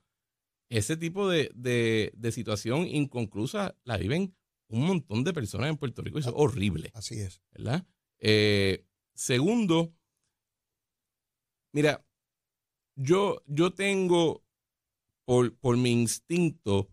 ese 0.69 0.97
tipo 0.97 1.29
de- 1.29 1.51
de 2.15 2.31
situación 2.31 2.87
inconclusa 2.87 3.77
la 3.83 3.97
viven 3.97 4.35
un 4.69 4.85
montón 4.85 5.23
de 5.23 5.33
personas 5.33 5.69
en 5.69 5.77
Puerto 5.77 6.01
Rico 6.01 6.19
eso 6.19 6.29
es 6.29 6.35
horrible. 6.37 6.91
Así 6.93 7.19
es. 7.19 7.41
¿verdad? 7.51 7.85
Eh, 8.19 8.85
segundo, 9.13 9.93
mira, 11.71 12.05
yo, 12.95 13.41
yo 13.47 13.73
tengo 13.73 14.43
por, 15.25 15.55
por 15.57 15.77
mi 15.77 15.91
instinto 15.91 16.89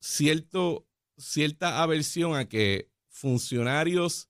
cierto, 0.00 0.86
cierta 1.16 1.82
aversión 1.82 2.36
a 2.36 2.48
que 2.48 2.90
funcionarios 3.08 4.28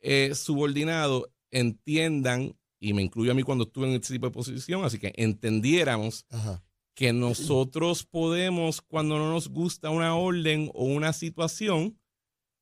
eh, 0.00 0.34
subordinados 0.34 1.30
entiendan, 1.50 2.56
y 2.78 2.94
me 2.94 3.02
incluyo 3.02 3.32
a 3.32 3.34
mí 3.34 3.42
cuando 3.42 3.64
estuve 3.64 3.88
en 3.88 3.94
este 3.94 4.14
tipo 4.14 4.26
de 4.26 4.32
posición, 4.32 4.84
así 4.84 4.98
que 4.98 5.12
entendiéramos 5.16 6.26
Ajá. 6.30 6.64
Que 7.00 7.14
nosotros 7.14 8.04
podemos, 8.04 8.82
cuando 8.82 9.16
no 9.16 9.30
nos 9.32 9.48
gusta 9.48 9.88
una 9.88 10.14
orden 10.16 10.70
o 10.74 10.84
una 10.84 11.14
situación, 11.14 11.98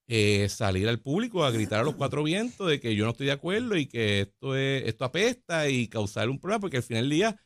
eh, 0.06 0.48
salir 0.48 0.88
al 0.88 1.00
público 1.00 1.44
a 1.44 1.50
gritar 1.50 1.80
a 1.80 1.82
los 1.82 1.96
cuatro 1.96 2.22
vientos 2.22 2.68
de 2.68 2.78
que 2.78 2.94
yo 2.94 3.04
no 3.04 3.10
estoy 3.10 3.26
de 3.26 3.32
acuerdo 3.32 3.76
y 3.76 3.86
que 3.86 4.20
esto, 4.20 4.54
es, 4.54 4.84
esto 4.86 5.04
apesta 5.04 5.68
y 5.68 5.88
causar 5.88 6.30
un 6.30 6.38
problema, 6.38 6.60
porque 6.60 6.76
al 6.76 6.84
final 6.84 7.02
del 7.02 7.10
día 7.10 7.36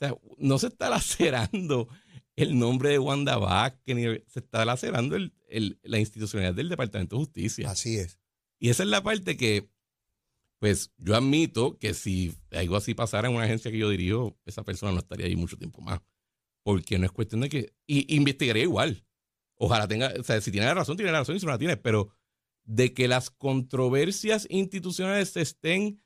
o 0.00 0.06
sea, 0.06 0.14
no 0.36 0.60
se 0.60 0.68
está 0.68 0.88
lacerando 0.90 1.88
el 2.36 2.56
nombre 2.56 2.90
de 2.90 3.00
Wanda 3.00 3.36
Vázquez, 3.36 4.22
se 4.28 4.38
está 4.38 4.64
lacerando 4.64 5.16
el, 5.16 5.34
el- 5.48 5.80
la 5.82 5.98
institucionalidad 5.98 6.54
del 6.54 6.68
Departamento 6.68 7.16
de 7.16 7.20
Justicia. 7.24 7.68
Así 7.68 7.96
es. 7.96 8.20
Y 8.60 8.68
esa 8.68 8.84
es 8.84 8.88
la 8.90 9.02
parte 9.02 9.36
que, 9.36 9.68
pues, 10.60 10.92
yo 10.98 11.16
admito 11.16 11.78
que 11.78 11.94
si 11.94 12.32
algo 12.52 12.76
así 12.76 12.94
pasara 12.94 13.28
en 13.28 13.34
una 13.34 13.44
agencia 13.46 13.72
que 13.72 13.78
yo 13.78 13.90
dirijo, 13.90 14.38
esa 14.46 14.62
persona 14.62 14.92
no 14.92 14.98
estaría 15.00 15.26
ahí 15.26 15.34
mucho 15.34 15.56
tiempo 15.58 15.80
más. 15.80 16.00
Porque 16.68 16.98
no 16.98 17.06
es 17.06 17.12
cuestión 17.12 17.40
de 17.40 17.48
que. 17.48 17.72
Y 17.86 18.14
investigaría 18.14 18.62
igual. 18.62 19.02
Ojalá 19.54 19.88
tenga. 19.88 20.12
O 20.20 20.22
sea, 20.22 20.38
si 20.42 20.50
tiene 20.50 20.66
la 20.66 20.74
razón, 20.74 20.98
tiene 20.98 21.10
la 21.10 21.20
razón 21.20 21.34
y 21.34 21.40
si 21.40 21.46
no 21.46 21.52
la 21.52 21.58
tiene. 21.58 21.78
Pero 21.78 22.10
de 22.64 22.92
que 22.92 23.08
las 23.08 23.30
controversias 23.30 24.46
institucionales 24.50 25.30
se 25.30 25.40
estén 25.40 26.02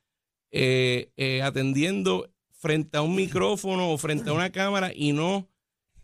eh, 0.51 1.11
eh, 1.17 1.41
atendiendo 1.41 2.33
frente 2.51 2.95
a 2.95 3.01
un 3.01 3.13
micrófono 3.13 3.91
o 3.91 3.97
frente 3.97 4.29
a 4.29 4.33
una 4.33 4.53
cámara 4.53 4.93
y 4.95 5.11
no 5.11 5.49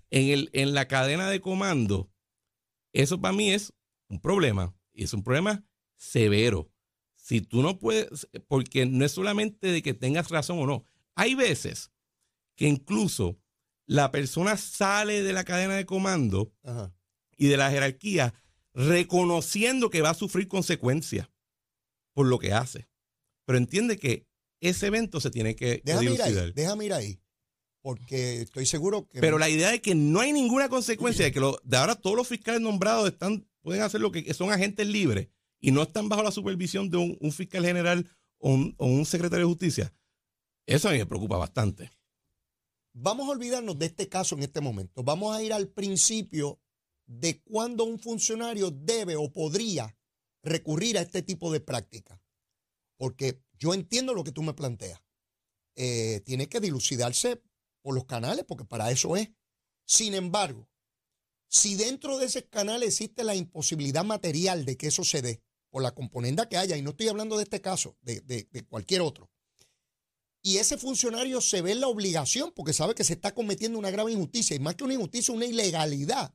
en, 0.09 0.27
el, 0.27 0.49
en 0.51 0.73
la 0.73 0.89
cadena 0.89 1.29
de 1.29 1.39
comando, 1.39 2.11
eso 2.91 3.21
para 3.21 3.33
mí 3.33 3.51
es 3.51 3.71
un 4.09 4.19
problema. 4.19 4.75
Y 4.91 5.05
es 5.05 5.13
un 5.13 5.23
problema 5.23 5.63
severo. 5.95 6.69
Si 7.15 7.39
tú 7.39 7.61
no 7.61 7.79
puedes, 7.79 8.27
porque 8.49 8.85
no 8.85 9.05
es 9.05 9.13
solamente 9.13 9.71
de 9.71 9.81
que 9.81 9.93
tengas 9.93 10.29
razón 10.29 10.59
o 10.59 10.65
no. 10.65 10.83
Hay 11.15 11.33
veces 11.33 11.93
que 12.57 12.67
incluso 12.67 13.38
la 13.89 14.11
persona 14.11 14.55
sale 14.55 15.23
de 15.23 15.33
la 15.33 15.43
cadena 15.43 15.73
de 15.75 15.85
comando 15.87 16.53
Ajá. 16.63 16.93
y 17.37 17.47
de 17.47 17.57
la 17.57 17.71
jerarquía 17.71 18.33
reconociendo 18.73 19.89
que 19.89 20.01
va 20.01 20.11
a 20.11 20.13
sufrir 20.13 20.47
consecuencias 20.47 21.27
por 22.13 22.27
lo 22.27 22.37
que 22.37 22.53
hace. 22.53 22.87
Pero 23.45 23.57
entiende 23.57 23.97
que 23.97 24.27
ese 24.61 24.87
evento 24.87 25.19
se 25.19 25.31
tiene 25.31 25.55
que, 25.55 25.81
ahí, 25.87 25.99
dilucidar. 26.05 26.53
déjame 26.53 26.85
ir 26.85 26.93
ahí. 26.93 27.19
Porque 27.81 28.41
estoy 28.41 28.65
seguro 28.65 29.07
que. 29.07 29.21
Pero 29.21 29.39
la 29.39 29.49
idea 29.49 29.71
de 29.71 29.81
que 29.81 29.95
no 29.95 30.19
hay 30.19 30.33
ninguna 30.33 30.69
consecuencia, 30.69 31.25
de 31.25 31.31
que 31.31 31.39
lo- 31.39 31.59
de 31.63 31.77
ahora 31.77 31.95
todos 31.95 32.15
los 32.15 32.27
fiscales 32.27 32.61
nombrados 32.61 33.07
están, 33.09 33.47
pueden 33.61 33.81
hacer 33.81 34.01
lo 34.01 34.11
que 34.11 34.31
son 34.33 34.51
agentes 34.51 34.85
libres 34.85 35.29
y 35.61 35.71
no 35.71 35.81
están 35.83 36.09
bajo 36.09 36.21
la 36.21 36.31
supervisión 36.31 36.89
de 36.91 36.97
un, 36.97 37.17
un 37.21 37.31
fiscal 37.31 37.65
general 37.65 38.05
o 38.37 38.53
un, 38.53 38.75
o 38.77 38.85
un 38.85 39.05
secretario 39.05 39.45
de 39.45 39.49
justicia, 39.51 39.93
eso 40.67 40.89
a 40.89 40.91
mí 40.91 40.97
me 40.99 41.05
preocupa 41.05 41.37
bastante. 41.37 41.89
Vamos 43.01 43.27
a 43.27 43.31
olvidarnos 43.31 43.79
de 43.79 43.85
este 43.85 44.09
caso 44.09 44.35
en 44.35 44.43
este 44.43 44.59
momento. 44.59 45.03
Vamos 45.03 45.33
a 45.33 45.41
ir 45.41 45.53
al 45.53 45.69
principio 45.69 46.59
de 47.05 47.41
cuándo 47.41 47.85
un 47.85 47.97
funcionario 47.97 48.71
debe 48.71 49.15
o 49.15 49.31
podría 49.31 49.97
recurrir 50.43 50.97
a 50.97 51.01
este 51.01 51.21
tipo 51.21 51.49
de 51.51 51.61
práctica. 51.61 52.21
Porque 52.97 53.41
yo 53.57 53.73
entiendo 53.73 54.13
lo 54.13 54.25
que 54.25 54.33
tú 54.33 54.43
me 54.43 54.53
planteas. 54.53 55.01
Eh, 55.75 56.21
tiene 56.25 56.49
que 56.49 56.59
dilucidarse 56.59 57.41
por 57.81 57.95
los 57.95 58.03
canales, 58.03 58.43
porque 58.45 58.65
para 58.65 58.91
eso 58.91 59.15
es. 59.15 59.29
Sin 59.85 60.13
embargo, 60.13 60.69
si 61.47 61.75
dentro 61.75 62.17
de 62.17 62.25
ese 62.25 62.49
canal 62.49 62.83
existe 62.83 63.23
la 63.23 63.33
imposibilidad 63.33 64.03
material 64.03 64.65
de 64.65 64.75
que 64.75 64.87
eso 64.87 65.05
se 65.05 65.21
dé, 65.21 65.41
por 65.69 65.83
la 65.83 65.95
componenda 65.95 66.49
que 66.49 66.57
haya, 66.57 66.75
y 66.75 66.81
no 66.81 66.89
estoy 66.89 67.07
hablando 67.07 67.37
de 67.37 67.43
este 67.43 67.61
caso, 67.61 67.97
de, 68.01 68.45
cualquier 68.67 69.01
otro, 69.01 69.31
y 70.41 70.57
ese 70.57 70.77
funcionario 70.77 71.41
se 71.41 71.61
ve 71.61 71.71
en 71.71 71.81
la 71.81 71.87
obligación, 71.87 72.51
porque 72.55 72.73
sabe 72.73 72.95
que 72.95 73.03
se 73.03 73.13
está 73.13 73.33
cometiendo 73.33 73.77
una 73.77 73.91
grave 73.91 74.11
injusticia, 74.11 74.55
y 74.55 74.59
más 74.59 74.75
que 74.75 74.83
una 74.83 74.93
injusticia, 74.93 75.33
una 75.33 75.45
ilegalidad, 75.45 76.33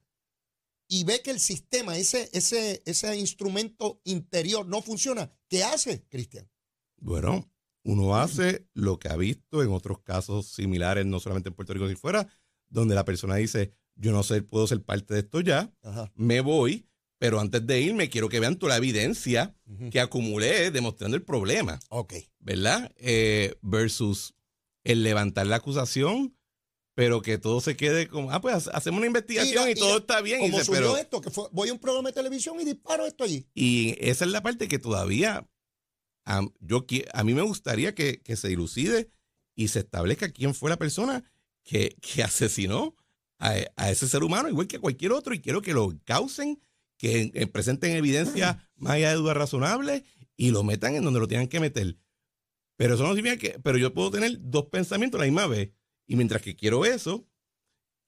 y 0.88 1.04
ve 1.04 1.22
que 1.22 1.30
el 1.30 1.40
sistema, 1.40 1.96
ese, 1.96 2.28
ese, 2.32 2.82
ese 2.84 3.16
instrumento 3.16 4.00
interior 4.04 4.66
no 4.66 4.82
funciona, 4.82 5.32
¿qué 5.48 5.64
hace, 5.64 6.04
Cristian? 6.08 6.50
Bueno, 6.96 7.50
uno 7.82 8.16
hace 8.16 8.68
lo 8.74 8.98
que 8.98 9.08
ha 9.08 9.16
visto 9.16 9.62
en 9.62 9.70
otros 9.70 10.00
casos 10.00 10.48
similares, 10.48 11.06
no 11.06 11.20
solamente 11.20 11.48
en 11.48 11.54
Puerto 11.54 11.72
Rico, 11.72 11.86
sino 11.86 11.98
fuera, 11.98 12.28
donde 12.68 12.94
la 12.94 13.04
persona 13.04 13.36
dice, 13.36 13.72
yo 13.94 14.12
no 14.12 14.22
sé, 14.22 14.42
puedo 14.42 14.66
ser 14.66 14.82
parte 14.82 15.14
de 15.14 15.20
esto 15.20 15.40
ya, 15.40 15.72
Ajá. 15.82 16.12
me 16.14 16.40
voy, 16.40 16.88
pero 17.18 17.40
antes 17.40 17.66
de 17.66 17.80
irme 17.80 18.10
quiero 18.10 18.28
que 18.28 18.40
vean 18.40 18.56
toda 18.56 18.70
la 18.70 18.78
evidencia 18.78 19.56
que 19.90 20.00
acumulé 20.00 20.70
demostrando 20.70 21.16
el 21.16 21.22
problema. 21.22 21.80
Ok. 21.88 22.14
¿verdad? 22.44 22.92
Eh, 22.98 23.54
versus 23.62 24.34
el 24.84 25.02
levantar 25.02 25.46
la 25.46 25.56
acusación, 25.56 26.36
pero 26.94 27.22
que 27.22 27.38
todo 27.38 27.60
se 27.60 27.76
quede 27.76 28.06
como, 28.06 28.30
ah, 28.30 28.40
pues 28.40 28.68
hacemos 28.68 28.98
una 28.98 29.06
investigación 29.06 29.68
y 29.68 29.74
todo 29.74 29.98
está 29.98 30.20
bien. 30.20 30.42
Y, 30.42 30.50
dice, 30.50 30.70
pero, 30.70 30.96
esto, 30.96 31.20
que 31.20 31.30
fue, 31.30 31.48
voy 31.52 31.70
a 31.70 31.72
un 31.72 31.78
programa 31.78 32.10
de 32.10 32.14
televisión 32.14 32.60
y 32.60 32.64
disparo 32.64 33.06
esto 33.06 33.24
allí. 33.24 33.48
y 33.54 33.96
esa 33.98 34.24
es 34.26 34.30
la 34.30 34.42
parte 34.42 34.68
que 34.68 34.78
todavía 34.78 35.48
am, 36.24 36.52
yo, 36.60 36.84
a 37.12 37.24
mí 37.24 37.34
me 37.34 37.42
gustaría 37.42 37.94
que, 37.94 38.20
que 38.20 38.36
se 38.36 38.48
dilucide 38.48 39.10
y 39.56 39.68
se 39.68 39.80
establezca 39.80 40.30
quién 40.30 40.54
fue 40.54 40.70
la 40.70 40.76
persona 40.76 41.24
que, 41.64 41.96
que 42.00 42.22
asesinó 42.22 42.94
a, 43.38 43.54
a 43.76 43.90
ese 43.90 44.06
ser 44.06 44.22
humano, 44.22 44.48
igual 44.48 44.68
que 44.68 44.76
a 44.76 44.80
cualquier 44.80 45.12
otro, 45.12 45.34
y 45.34 45.40
quiero 45.40 45.62
que 45.62 45.72
lo 45.72 45.92
causen, 46.04 46.60
que 46.98 47.30
eh, 47.34 47.46
presenten 47.46 47.92
evidencia 47.96 48.68
más 48.76 48.92
allá 48.94 49.10
de 49.10 49.16
dudas 49.16 49.36
razonables 49.36 50.02
y 50.36 50.50
lo 50.50 50.62
metan 50.64 50.94
en 50.94 51.04
donde 51.04 51.20
lo 51.20 51.28
tengan 51.28 51.48
que 51.48 51.60
meter. 51.60 51.96
Pero 52.76 52.94
eso 52.94 53.04
no 53.04 53.14
significa 53.14 53.36
que, 53.38 53.58
pero 53.60 53.78
yo 53.78 53.92
puedo 53.94 54.10
tener 54.10 54.36
dos 54.40 54.66
pensamientos 54.66 55.18
a 55.20 55.24
la 55.24 55.30
misma 55.30 55.46
vez. 55.46 55.70
Y 56.06 56.16
mientras 56.16 56.42
que 56.42 56.56
quiero 56.56 56.84
eso, 56.84 57.26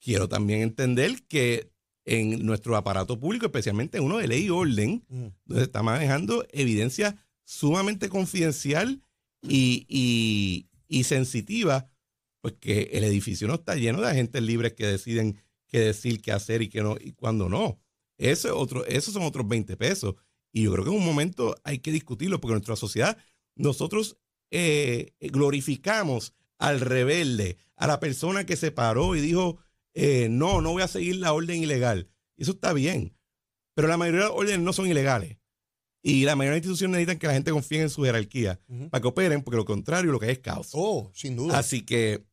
quiero 0.00 0.28
también 0.28 0.60
entender 0.62 1.22
que 1.28 1.70
en 2.04 2.44
nuestro 2.46 2.76
aparato 2.76 3.18
público, 3.18 3.46
especialmente 3.46 3.98
en 3.98 4.04
uno 4.04 4.18
de 4.18 4.28
ley 4.28 4.44
y 4.46 4.50
orden, 4.50 5.04
Mm. 5.08 5.26
donde 5.44 5.60
se 5.60 5.62
está 5.62 5.82
manejando 5.82 6.46
evidencia 6.52 7.16
sumamente 7.44 8.08
confidencial 8.08 9.02
y, 9.42 9.86
y- 9.88 10.68
y 10.88 11.04
sensitiva, 11.04 11.88
pues 12.40 12.54
que 12.60 12.90
el 12.92 13.02
edificio 13.04 13.48
no 13.48 13.54
está 13.54 13.74
lleno 13.74 14.00
de 14.00 14.08
agentes 14.10 14.40
libres 14.42 14.74
que 14.74 14.86
deciden 14.86 15.36
qué 15.66 15.80
decir, 15.80 16.20
qué 16.22 16.32
hacer 16.32 16.62
y 16.62 16.68
qué 16.68 16.82
no, 16.82 16.96
y 17.00 17.12
cuándo 17.12 17.48
no. 17.48 17.80
Eso 18.18 18.48
es 18.48 18.54
otro, 18.54 18.84
esos 18.86 19.14
son 19.14 19.22
otros 19.22 19.46
20 19.46 19.76
pesos. 19.76 20.14
Y 20.52 20.62
yo 20.62 20.72
creo 20.72 20.84
que 20.84 20.90
en 20.90 20.96
un 20.96 21.04
momento 21.04 21.54
hay 21.64 21.78
que 21.78 21.92
discutirlo, 21.92 22.40
porque 22.40 22.52
en 22.52 22.58
nuestra 22.58 22.76
sociedad 22.76 23.18
nosotros 23.54 24.18
eh, 24.50 25.12
glorificamos 25.20 26.34
al 26.58 26.80
rebelde, 26.80 27.58
a 27.76 27.86
la 27.86 28.00
persona 28.00 28.46
que 28.46 28.56
se 28.56 28.70
paró 28.70 29.14
y 29.16 29.20
dijo, 29.20 29.58
eh, 29.94 30.28
no, 30.30 30.60
no 30.60 30.72
voy 30.72 30.82
a 30.82 30.88
seguir 30.88 31.16
la 31.16 31.32
orden 31.32 31.62
ilegal. 31.62 32.08
Y 32.36 32.42
eso 32.42 32.52
está 32.52 32.72
bien. 32.72 33.16
Pero 33.74 33.88
la 33.88 33.96
mayoría 33.96 34.22
de 34.22 34.26
las 34.28 34.36
órdenes 34.36 34.60
no 34.60 34.72
son 34.72 34.88
ilegales. 34.88 35.38
Y 36.02 36.24
la 36.24 36.36
mayoría 36.36 36.54
de 36.54 36.60
las 36.60 36.66
instituciones 36.66 36.92
necesitan 36.92 37.18
que 37.18 37.26
la 37.26 37.32
gente 37.34 37.50
confíe 37.50 37.82
en 37.82 37.90
su 37.90 38.04
jerarquía 38.04 38.60
para 38.90 39.00
que 39.02 39.08
operen, 39.08 39.42
porque 39.42 39.56
lo 39.56 39.64
contrario 39.64 40.12
lo 40.12 40.20
que 40.20 40.26
hay 40.26 40.32
es 40.32 40.38
caos. 40.38 40.68
Oh, 40.72 41.10
sin 41.12 41.34
duda. 41.36 41.58
Así 41.58 41.82
que 41.82 42.24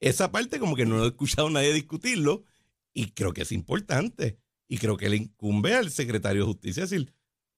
esa 0.00 0.30
parte 0.30 0.58
como 0.58 0.76
que 0.76 0.84
no 0.84 1.02
he 1.02 1.08
escuchado 1.08 1.48
a 1.48 1.50
nadie 1.50 1.72
discutirlo 1.72 2.44
y 2.92 3.12
creo 3.12 3.32
que 3.32 3.42
es 3.42 3.52
importante. 3.52 4.38
Y 4.72 4.78
creo 4.78 4.96
que 4.96 5.10
le 5.10 5.16
incumbe 5.16 5.74
al 5.74 5.90
secretario 5.90 6.42
de 6.42 6.46
justicia 6.46 6.84
decir, 6.84 7.12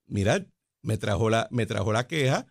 mira, 0.09 0.44
me 0.83 0.99
trajo 0.99 1.30
la, 1.30 1.47
me 1.52 1.64
trajo 1.64 1.92
la 1.92 2.09
queja 2.09 2.47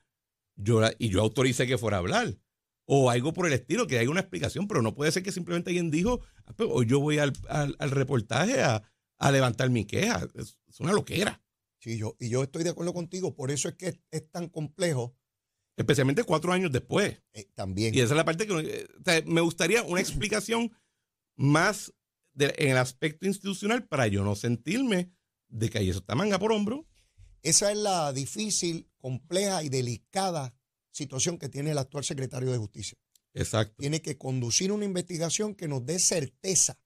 yo 0.56 0.80
la- 0.80 0.94
y 0.98 1.10
yo 1.10 1.20
autoricé 1.20 1.68
que 1.68 1.78
fuera 1.78 1.98
a 1.98 2.00
hablar. 2.00 2.38
O 2.86 3.10
algo 3.10 3.34
por 3.34 3.46
el 3.46 3.52
estilo, 3.54 3.88
que 3.88 4.00
haya 4.00 4.10
una 4.10 4.22
explicación, 4.22 4.68
pero 4.70 4.82
no 4.82 4.94
puede 4.96 5.12
ser 5.12 5.22
que 5.22 5.34
simplemente 5.34 5.72
alguien 5.72 5.92
dijo, 5.92 6.22
"Ah, 6.46 6.54
pues, 6.56 6.70
hoy 6.72 6.86
yo 6.86 7.02
voy 7.02 7.18
al, 7.18 7.34
al- 7.50 7.76
al 7.78 7.92
reportaje 7.92 8.62
a, 8.62 8.82
a 9.20 9.32
levantar 9.32 9.70
mi 9.70 9.84
queja. 9.84 10.26
Es, 10.36 10.58
es 10.68 10.80
una 10.80 10.94
loquera. 10.94 11.42
Sí, 11.82 11.98
yo, 11.98 12.16
y 12.18 12.30
yo 12.30 12.44
estoy 12.44 12.64
de 12.64 12.70
acuerdo 12.70 12.94
contigo. 12.94 13.36
Por 13.36 13.52
eso 13.52 13.68
es 13.68 13.76
que 13.76 13.88
es, 13.90 14.00
es 14.12 14.30
tan 14.32 14.48
complejo 14.48 15.14
Especialmente 15.76 16.24
cuatro 16.24 16.54
años 16.54 16.72
después. 16.72 17.22
eh, 17.34 17.50
también. 17.54 17.94
Y 17.94 18.00
esa 18.00 18.14
es 18.14 18.18
la 18.18 18.24
parte 18.26 18.48
que 18.48 18.54
eh, 18.60 18.88
o 18.98 19.04
sea, 19.04 19.22
me 19.26 19.42
gustaría 19.42 19.84
una 19.84 20.00
explicación 20.00 20.72
más 21.36 21.92
de- 22.34 22.54
en 22.58 22.72
el 22.72 22.78
aspecto 22.78 23.26
institucional 23.28 23.88
para 23.88 24.08
yo 24.08 24.24
no 24.24 24.36
sentirme 24.36 25.12
de 25.48 25.70
que 25.70 25.78
ahí 25.80 25.90
eso 25.90 26.00
está 26.00 26.16
manga 26.16 26.40
por 26.40 26.52
hombro. 26.52 26.88
Esa 27.42 27.72
es 27.72 27.78
la 27.78 28.14
difícil, 28.14 28.90
compleja 28.98 29.64
y 29.64 29.70
delicada 29.70 30.56
situación 30.92 31.38
que 31.38 31.50
tiene 31.50 31.72
el 31.72 31.78
actual 31.78 32.04
secretario 32.04 32.52
de 32.52 32.58
Justicia. 32.58 32.98
Exacto. 33.34 33.76
Tiene 33.78 34.02
que 34.02 34.18
conducir 34.18 34.72
una 34.72 34.86
investigación 34.86 35.56
que 35.56 35.68
nos 35.68 35.86
dé 35.86 36.00
certeza 36.00 36.80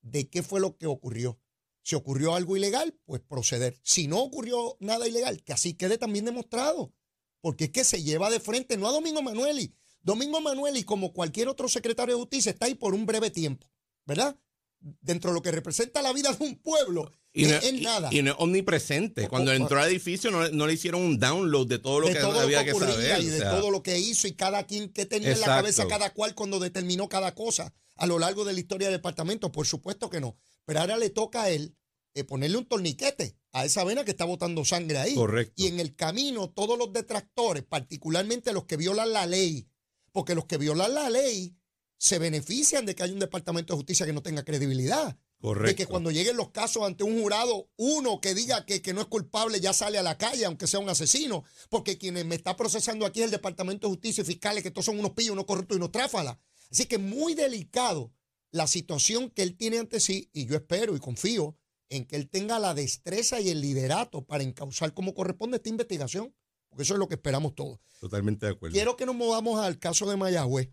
de 0.00 0.28
qué 0.28 0.42
fue 0.42 0.60
lo 0.60 0.76
que 0.76 0.86
ocurrió. 0.86 1.40
Si 1.82 1.94
ocurrió 1.96 2.34
algo 2.34 2.56
ilegal, 2.56 2.98
pues 3.04 3.20
proceder. 3.20 3.78
Si 3.82 4.06
no 4.08 4.18
ocurrió 4.20 4.76
nada 4.80 5.08
ilegal, 5.08 5.42
que 5.42 5.52
así 5.52 5.74
quede 5.74 5.98
también 5.98 6.24
demostrado. 6.24 6.92
Porque 7.40 7.64
es 7.64 7.70
que 7.70 7.84
se 7.84 8.02
lleva 8.02 8.30
de 8.30 8.40
frente, 8.40 8.76
no 8.76 8.88
a 8.88 8.92
Domingo 8.92 9.22
Manueli. 9.22 9.74
Domingo 10.00 10.40
Manueli, 10.40 10.84
como 10.84 11.12
cualquier 11.12 11.48
otro 11.48 11.68
secretario 11.68 12.14
de 12.14 12.20
justicia, 12.20 12.50
está 12.52 12.66
ahí 12.66 12.74
por 12.74 12.94
un 12.94 13.04
breve 13.06 13.30
tiempo, 13.30 13.70
¿verdad? 14.06 14.38
Dentro 14.80 15.30
de 15.30 15.34
lo 15.34 15.42
que 15.42 15.50
representa 15.50 16.02
la 16.02 16.12
vida 16.12 16.32
de 16.32 16.44
un 16.44 16.56
pueblo, 16.62 17.10
Y 17.32 17.46
no, 17.46 17.56
y- 17.62 17.80
nada. 17.82 18.08
y 18.12 18.22
no 18.22 18.30
es 18.30 18.36
omnipresente. 18.38 19.26
Cuando 19.28 19.52
entró 19.52 19.80
al 19.80 19.88
edificio 19.88 20.30
no, 20.30 20.48
no 20.50 20.66
le 20.66 20.74
hicieron 20.74 21.02
un 21.02 21.18
download 21.18 21.66
de 21.66 21.78
todo 21.80 22.00
lo 22.00 22.06
de 22.06 22.14
que 22.14 22.20
todo 22.20 22.38
había 22.40 22.60
lo 22.60 22.64
que 22.66 22.72
que 22.72 22.78
saber. 22.78 23.22
y 23.22 23.28
o 23.28 23.30
de 23.32 23.38
sea, 23.38 23.50
todo 23.50 23.70
lo 23.72 23.82
que 23.82 23.98
hizo 23.98 24.28
y 24.28 24.34
cada 24.34 24.64
quien 24.66 24.92
que 24.92 25.04
tenía 25.04 25.32
en 25.32 25.40
la 25.40 25.46
cabeza 25.46 25.86
cada 25.88 26.10
cual 26.14 26.34
cuando 26.34 26.60
determinó 26.60 27.08
cada 27.08 27.34
cosa 27.34 27.74
a 27.96 28.06
lo 28.06 28.18
largo 28.20 28.44
de 28.44 28.52
la 28.52 28.60
historia 28.60 28.86
del 28.88 28.98
departamento. 28.98 29.50
Por 29.50 29.66
supuesto 29.66 30.08
que 30.10 30.20
no. 30.20 30.36
Pero 30.64 30.80
ahora 30.80 30.96
le 30.96 31.10
toca 31.10 31.42
a 31.44 31.50
él 31.50 31.74
eh, 32.14 32.22
ponerle 32.24 32.56
un 32.58 32.66
torniquete 32.66 33.36
a 33.52 33.64
esa 33.64 33.82
vena 33.82 34.04
que 34.04 34.12
está 34.12 34.24
botando 34.24 34.64
sangre 34.64 34.98
ahí. 34.98 35.14
Correcto. 35.14 35.54
Y 35.56 35.66
en 35.66 35.80
el 35.80 35.96
camino, 35.96 36.50
todos 36.50 36.78
los 36.78 36.92
detractores, 36.92 37.64
particularmente 37.64 38.52
los 38.52 38.64
que 38.64 38.76
violan 38.76 39.12
la 39.12 39.26
ley, 39.26 39.68
porque 40.12 40.34
los 40.36 40.44
que 40.46 40.56
violan 40.58 40.94
la 40.94 41.10
ley 41.10 41.56
se 41.98 42.18
benefician 42.18 42.86
de 42.86 42.94
que 42.94 43.02
haya 43.02 43.12
un 43.12 43.18
departamento 43.18 43.72
de 43.72 43.78
justicia 43.78 44.06
que 44.06 44.12
no 44.12 44.22
tenga 44.22 44.44
credibilidad. 44.44 45.18
De 45.40 45.76
que 45.76 45.86
cuando 45.86 46.10
lleguen 46.10 46.36
los 46.36 46.50
casos 46.50 46.82
ante 46.82 47.04
un 47.04 47.20
jurado, 47.20 47.70
uno 47.76 48.20
que 48.20 48.34
diga 48.34 48.66
que, 48.66 48.82
que, 48.82 48.92
no 48.92 49.00
es 49.00 49.06
culpable 49.06 49.60
ya 49.60 49.72
sale 49.72 49.96
a 49.96 50.02
la 50.02 50.18
calle, 50.18 50.44
aunque 50.44 50.66
sea 50.66 50.80
un 50.80 50.88
asesino, 50.88 51.44
porque 51.68 51.96
quien 51.96 52.26
me 52.26 52.34
está 52.34 52.56
procesando 52.56 53.06
aquí 53.06 53.20
es 53.20 53.26
el 53.26 53.30
Departamento 53.30 53.86
de 53.86 53.92
Justicia 53.92 54.22
y 54.22 54.24
Fiscales, 54.24 54.64
que 54.64 54.72
todos 54.72 54.86
son 54.86 54.98
unos 54.98 55.12
pillos, 55.12 55.32
unos 55.32 55.44
corruptos 55.44 55.76
y 55.76 55.78
unos 55.78 55.92
tráfalas. 55.92 56.38
Así 56.70 56.86
que 56.86 56.98
muy 56.98 57.34
delicado 57.34 58.12
la 58.50 58.66
situación 58.66 59.30
que 59.30 59.42
él 59.42 59.56
tiene 59.56 59.78
ante 59.78 60.00
sí, 60.00 60.28
y 60.32 60.46
yo 60.46 60.56
espero 60.56 60.96
y 60.96 60.98
confío 60.98 61.56
en 61.88 62.04
que 62.04 62.16
él 62.16 62.28
tenga 62.28 62.58
la 62.58 62.74
destreza 62.74 63.40
y 63.40 63.50
el 63.50 63.60
liderato 63.60 64.24
para 64.24 64.42
encauzar 64.42 64.92
como 64.92 65.14
corresponde 65.14 65.58
esta 65.58 65.68
investigación, 65.68 66.34
porque 66.68 66.82
eso 66.82 66.94
es 66.94 66.98
lo 66.98 67.08
que 67.08 67.14
esperamos 67.14 67.54
todos. 67.54 67.78
Totalmente 68.00 68.46
de 68.46 68.52
acuerdo. 68.52 68.74
Quiero 68.74 68.96
que 68.96 69.06
nos 69.06 69.14
movamos 69.14 69.60
al 69.60 69.78
caso 69.78 70.08
de 70.10 70.16
Mayagüez. 70.16 70.70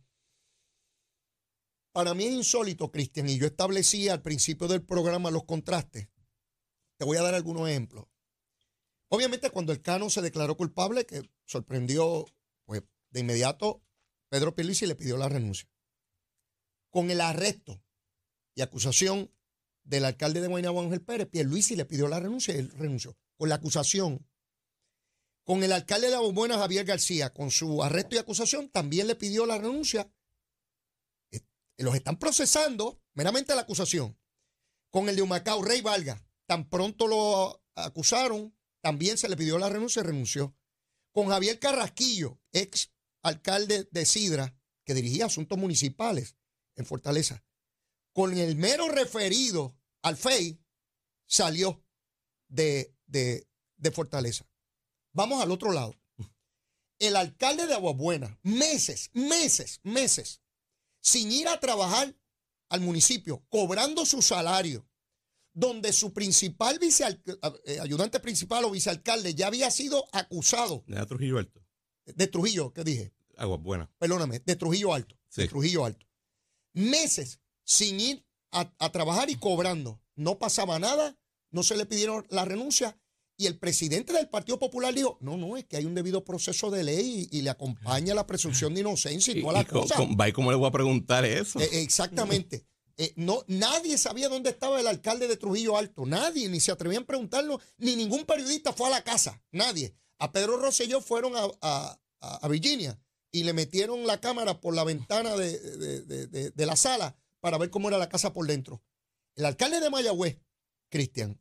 Para 1.96 2.14
mí 2.14 2.26
es 2.26 2.34
insólito, 2.34 2.92
Cristian, 2.92 3.30
y 3.30 3.38
yo 3.38 3.46
establecí 3.46 4.10
al 4.10 4.22
principio 4.22 4.68
del 4.68 4.84
programa 4.84 5.32
los 5.32 5.46
contrastes. 5.46 6.10
Te 6.98 7.06
voy 7.06 7.16
a 7.16 7.22
dar 7.22 7.34
algunos 7.34 7.70
ejemplos. 7.70 8.06
Obviamente, 9.08 9.50
cuando 9.50 9.72
el 9.72 9.82
Cano 9.82 10.10
se 10.10 10.22
declaró 10.22 10.58
culpable, 10.58 11.06
que 11.06 11.22
sorprendió, 11.46 12.26
pues 12.66 12.84
de 13.12 13.22
inmediato 13.22 13.82
Pedro 14.28 14.54
Pierluisi 14.54 14.88
le 14.88 14.96
pidió 14.96 15.16
la 15.16 15.30
renuncia. 15.30 15.70
Con 16.90 17.12
el 17.12 17.22
arresto 17.22 17.82
y 18.56 18.62
acusación 18.62 19.32
del 19.86 20.04
alcalde 20.04 20.42
de 20.42 20.50
Guaynabo, 20.50 20.82
Ángel 20.82 21.02
Pérez, 21.02 21.30
Pierluisi 21.30 21.78
le 21.78 21.86
pidió 21.86 22.10
la 22.10 22.20
renuncia 22.20 22.54
y 22.54 22.58
él 22.58 22.72
renunció. 22.72 23.18
Con 23.38 23.48
la 23.48 23.56
acusación. 23.56 24.28
Con 25.46 25.64
el 25.64 25.72
alcalde 25.72 26.10
de 26.10 26.16
Abubuena, 26.16 26.58
Javier 26.58 26.84
García, 26.84 27.32
con 27.32 27.52
su 27.52 27.82
arresto 27.82 28.16
y 28.16 28.18
acusación, 28.18 28.68
también 28.68 29.08
le 29.08 29.16
pidió 29.16 29.46
la 29.46 29.58
renuncia 29.58 30.12
los 31.84 31.96
están 31.96 32.18
procesando 32.18 33.02
meramente 33.14 33.56
la 33.56 33.62
acusación. 33.62 34.18
Con 34.92 35.10
el 35.10 35.16
de 35.16 35.22
Humacao, 35.22 35.62
Rey 35.62 35.82
Valga, 35.82 36.26
tan 36.48 36.70
pronto 36.70 37.08
lo 37.08 37.64
acusaron, 37.76 38.58
también 38.82 39.18
se 39.18 39.28
le 39.28 39.36
pidió 39.36 39.58
la 39.58 39.70
renuncia 39.70 40.02
y 40.02 40.06
renunció. 40.06 40.56
Con 41.12 41.28
Javier 41.28 41.60
Carrasquillo, 41.60 42.40
ex 42.52 42.94
alcalde 43.22 43.88
de 43.92 44.06
Sidra, 44.06 44.58
que 44.86 44.94
dirigía 44.94 45.26
asuntos 45.26 45.58
municipales 45.58 46.36
en 46.76 46.86
Fortaleza, 46.86 47.44
con 48.14 48.38
el 48.38 48.56
mero 48.56 48.88
referido 48.88 49.76
al 50.02 50.16
FEI, 50.16 50.62
salió 51.26 51.84
de, 52.48 52.96
de, 53.08 53.50
de 53.78 53.92
Fortaleza. 53.92 54.48
Vamos 55.14 55.42
al 55.42 55.52
otro 55.52 55.72
lado. 55.72 55.96
El 57.00 57.16
alcalde 57.16 57.68
de 57.68 57.74
Aguabuena, 57.74 58.40
meses, 58.44 59.10
meses, 59.14 59.82
meses, 59.84 60.42
sin 61.06 61.32
ir 61.32 61.48
a 61.48 61.60
trabajar 61.60 62.16
al 62.70 62.82
municipio, 62.82 63.46
cobrando 63.50 64.08
su 64.08 64.24
salario, 64.24 64.90
donde 65.54 65.94
su 65.94 66.12
principal 66.14 66.80
eh, 66.82 67.80
ayudante 67.80 68.20
principal 68.20 68.66
o 68.66 68.72
vicealcalde 68.72 69.36
ya 69.36 69.48
había 69.48 69.70
sido 69.70 70.08
acusado. 70.12 70.84
De 70.88 71.06
Trujillo 71.06 71.38
Alto. 71.38 71.64
De 72.06 72.26
Trujillo, 72.26 72.74
¿qué 72.74 72.84
dije? 72.84 73.14
Agua 73.38 73.58
buena. 73.58 73.92
Perdóname, 74.00 74.40
de 74.40 74.56
Trujillo 74.56 74.96
Alto. 74.96 75.16
De 75.36 75.48
Trujillo 75.48 75.86
Alto. 75.86 76.08
Meses 76.74 77.40
sin 77.64 78.00
ir 78.00 78.26
a 78.52 78.92
trabajar 78.92 79.30
y 79.30 79.36
cobrando. 79.36 80.02
No 80.16 80.40
pasaba 80.40 80.80
nada, 80.80 81.16
no 81.52 81.62
se 81.62 81.78
le 81.78 81.86
pidieron 81.86 82.26
la 82.30 82.46
renuncia 82.46 82.98
y 83.38 83.48
el 83.48 83.58
presidente 83.58 84.14
del 84.14 84.30
Partido 84.30 84.58
Popular 84.58 84.94
dijo, 84.94 85.18
no, 85.20 85.36
no, 85.36 85.58
es 85.58 85.66
que 85.66 85.78
hay 85.78 85.86
un 85.86 85.94
debido 85.94 86.24
proceso 86.24 86.72
de 86.72 86.84
ley 86.84 87.28
y, 87.32 87.42
le 87.42 87.50
acompaña 87.50 88.14
la 88.14 88.26
presunción 88.26 88.74
de 88.74 88.82
inocencia 88.82 89.34
y, 89.34 89.42
toda 89.42 89.54
la 89.54 89.66
cosa. 89.66 89.96
¿Va 90.20 90.32
cómo 90.32 90.52
le 90.52 90.58
voy 90.58 90.68
a 90.68 90.72
preguntar 90.72 91.26
eso? 91.26 91.60
Eh, 91.60 91.82
exactamente. 91.82 92.66
Eh, 92.98 93.12
no, 93.18 93.44
nadie 93.48 93.98
sabía 93.98 94.30
dónde 94.30 94.52
estaba 94.52 94.80
el 94.80 94.88
alcalde 94.88 95.28
de 95.28 95.36
Trujillo 95.36 95.78
Alto, 95.78 96.06
nadie, 96.06 96.48
ni 96.48 96.62
se 96.62 96.72
atrevían 96.72 97.04
a 97.04 97.06
preguntarlo, 97.06 97.60
ni 97.78 97.98
ningún 97.98 98.24
periodista 98.24 98.72
fue 98.72 98.88
a 98.88 98.92
la 98.92 99.04
casa, 99.04 99.44
nadie. 99.52 99.94
A 100.18 100.32
Pedro 100.32 100.58
Rosselló 100.58 101.02
fueron 101.02 101.34
a, 101.36 102.00
Virginia 102.50 102.98
y 103.32 103.44
le 103.44 103.54
metieron 103.54 104.08
la 104.08 104.20
cámara 104.20 104.60
por 104.60 104.74
la 104.74 104.84
ventana 104.84 105.36
de, 105.36 106.52
de 106.52 106.66
la 106.66 106.76
sala 106.76 107.16
para 107.40 107.60
ver 107.60 107.70
cómo 107.70 107.90
era 107.90 108.00
la 108.00 108.10
casa 108.10 108.34
por 108.34 108.48
dentro. 108.48 108.82
El 109.36 109.46
alcalde 109.46 109.80
de 109.80 109.90
Mayagüez, 109.92 110.40
Cristian, 110.90 111.40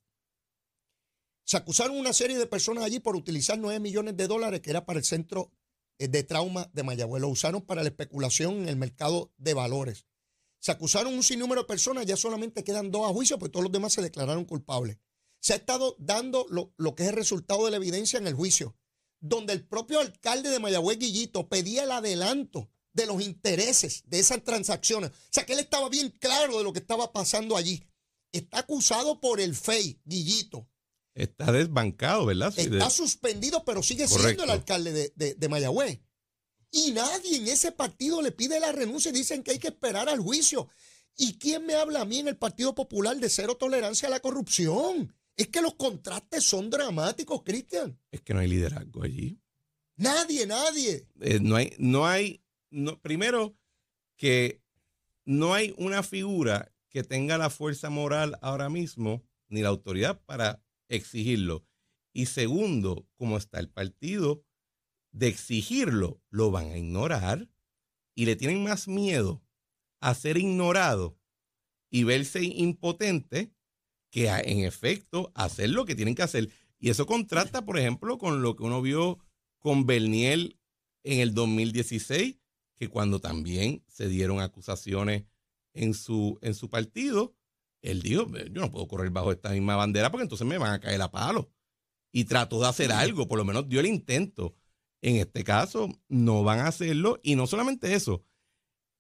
se 1.45 1.59
acusaron 1.59 1.99
una 1.99 2.13
serie 2.13 2.39
de 2.39 2.47
personas 2.47 2.85
allí 2.85 3.01
por 3.01 3.17
utilizar 3.17 3.59
9 3.59 3.79
millones 3.79 4.17
de 4.17 4.27
dólares 4.27 4.61
que 4.61 4.71
era 4.71 4.87
para 4.87 4.99
el 4.99 5.05
centro 5.05 5.53
eh, 5.99 6.09
de 6.09 6.23
trauma 6.23 6.71
de 6.73 6.83
Mayagüez. 6.83 7.21
Lo 7.21 7.29
usaron 7.29 7.63
para 7.63 7.83
la 7.83 7.89
especulación 7.89 8.63
en 8.63 8.69
el 8.69 8.77
mercado 8.77 9.33
de 9.37 9.55
valores. 9.55 10.07
Se 10.59 10.73
acusaron 10.73 11.13
un 11.13 11.23
sinnúmero 11.23 11.63
de 11.63 11.67
personas, 11.67 12.07
ya 12.07 12.17
solamente 12.17 12.65
quedan 12.65 12.91
dos 12.91 13.09
a 13.09 13.13
juicio, 13.13 13.39
pues 13.39 13.53
todos 13.53 13.65
los 13.65 13.73
demás 13.73 13.93
se 13.93 14.01
declararon 14.01 14.47
culpables. 14.47 14.99
Se 15.41 15.53
ha 15.53 15.57
estado 15.57 15.95
dando 15.99 16.47
lo, 16.49 16.95
que 16.95 17.03
es 17.03 17.11
el 17.11 17.17
resultado 17.17 17.67
de 17.67 17.71
la 17.71 17.77
evidencia 17.77 18.19
en 18.19 18.27
el 18.27 18.33
juicio, 18.33 18.75
donde 19.21 19.53
el 19.53 19.67
propio 19.67 20.01
alcalde 20.01 20.49
de 20.49 20.59
Mayagüez, 20.59 20.99
Guillito, 20.99 21.51
pedía 21.51 21.85
el 21.85 21.91
adelanto 21.91 22.71
de 22.95 23.05
los 23.05 23.21
intereses 23.21 24.05
de 24.07 24.21
esas 24.21 24.43
transacciones. 24.43 25.11
O 25.11 25.15
sea 25.31 25.45
que 25.45 25.53
él 25.53 25.59
estaba 25.59 25.91
bien 25.91 26.09
claro 26.19 26.57
de 26.57 26.65
lo 26.65 26.73
que 26.73 26.79
estaba 26.79 27.13
pasando 27.13 27.59
allí. 27.59 27.85
Está 28.33 28.61
acusado 28.61 29.21
por 29.21 29.41
el 29.41 29.55
FEI, 29.55 30.01
Guillito, 30.07 30.67
Está 31.15 31.53
desbancado, 31.53 32.27
¿verdad? 32.27 32.53
Está 32.57 32.91
suspendido, 32.91 33.65
pero 33.65 33.83
sigue 33.83 34.09
siendo 34.09 34.45
el 34.45 34.51
alcalde 34.51 35.13
de, 35.15 35.35
de, 35.35 35.49
Mayagüez. 35.49 36.01
Y 36.73 36.91
nadie 36.91 37.37
en 37.37 37.47
ese 37.47 37.71
partido 37.71 38.21
le 38.21 38.33
pide 38.33 38.59
la 38.59 38.73
renuncia 38.73 39.11
y 39.11 39.15
dicen 39.15 39.45
que 39.45 39.53
hay 39.53 39.59
que 39.61 39.69
esperar 39.69 40.09
al 40.09 40.19
juicio. 40.19 40.69
¿Y 41.17 41.39
quién 41.39 41.65
me 41.67 41.75
habla 41.75 42.01
a 42.01 42.05
mí 42.05 42.19
en 42.19 42.27
el 42.27 42.37
Partido 42.37 42.75
Popular 42.75 43.17
de 43.17 43.29
cero 43.29 43.57
tolerancia 43.57 44.09
a 44.09 44.11
la 44.11 44.19
corrupción? 44.19 45.15
Es 45.37 45.49
que 45.49 45.63
los 45.63 45.75
contrastes 45.75 46.43
son 46.43 46.69
dramáticos, 46.71 47.43
Cristian. 47.45 47.97
Es 48.11 48.21
que 48.23 48.35
no 48.35 48.41
hay 48.41 48.49
liderazgo 48.49 49.05
allí. 49.05 49.41
Nadie, 49.97 50.47
nadie. 50.47 51.09
Eh, 51.21 51.39
no 51.41 51.55
hay, 51.55 51.73
no 51.79 52.07
hay, 52.07 52.43
no, 52.71 53.01
primero 53.01 53.57
que 54.17 54.61
no 55.25 55.55
hay 55.55 55.75
una 55.79 56.03
figura 56.03 56.73
que 56.89 57.05
tenga 57.05 57.39
la 57.39 57.51
fuerza 57.51 57.91
moral 57.91 58.37
ahora 58.43 58.69
mismo, 58.69 59.25
ni 59.49 59.63
la 59.63 59.69
autoridad 59.69 60.21
para 60.25 60.64
exigirlo. 60.89 61.67
Y 62.13 62.27
segundo, 62.27 63.09
como 63.17 63.37
está 63.37 63.59
el 63.59 63.69
partido, 63.69 64.45
de 65.13 65.29
exigirlo, 65.29 66.21
lo 66.31 66.51
van 66.51 66.67
a 66.67 66.79
ignorar 66.79 67.49
y 68.15 68.27
le 68.27 68.37
tienen 68.37 68.63
más 68.63 68.89
miedo 68.89 69.43
a 70.01 70.15
ser 70.15 70.37
ignorado 70.37 71.19
y 71.91 72.05
verse 72.05 72.43
impotente 72.43 73.53
que 74.11 74.29
en 74.29 74.61
efecto 74.61 75.33
hacer 75.35 75.71
lo 75.71 75.85
que 75.85 75.95
tienen 75.95 76.15
que 76.15 76.23
hacer. 76.23 76.51
Y 76.79 76.91
eso 76.91 77.07
contrasta, 77.07 77.65
por 77.65 77.79
ejemplo, 77.79 78.19
con 78.19 78.43
lo 78.43 78.57
que 78.57 78.65
uno 78.65 78.83
vio 78.83 79.19
con 79.59 79.87
Berniel 79.87 80.59
en 81.05 81.21
el 81.21 81.35
2016, 81.35 82.39
que 82.77 82.89
cuando 82.89 83.21
también 83.21 83.85
se 83.89 84.09
dieron 84.09 84.41
acusaciones 84.41 85.25
en 85.73 85.95
su, 85.95 86.39
en 86.43 86.55
su 86.55 86.69
partido, 86.69 87.35
él 87.85 88.01
dijo, 88.01 88.27
yo 88.51 88.63
no 88.63 88.71
puedo 88.71 88.89
correr 88.89 89.11
bajo 89.11 89.31
esta 89.31 89.51
misma 89.51 89.77
bandera 89.77 90.11
porque 90.11 90.23
entonces 90.23 90.47
me 90.47 90.57
van 90.57 90.73
a 90.73 90.81
caer 90.81 91.01
a 91.03 91.11
palo. 91.11 91.51
Y 92.13 92.25
trató 92.25 92.61
de 92.61 92.69
hacer 92.69 92.93
algo, 92.93 93.29
por 93.29 93.39
lo 93.39 93.45
menos 93.45 93.69
dio 93.69 93.81
el 93.81 93.87
intento. 93.87 94.55
En 95.03 95.17
este 95.17 95.45
caso, 95.45 95.89
no 96.09 96.43
van 96.45 96.61
a 96.61 96.69
hacerlo. 96.69 97.21
Y 97.23 97.37
no 97.37 97.47
solamente 97.47 97.93
eso. 97.93 98.25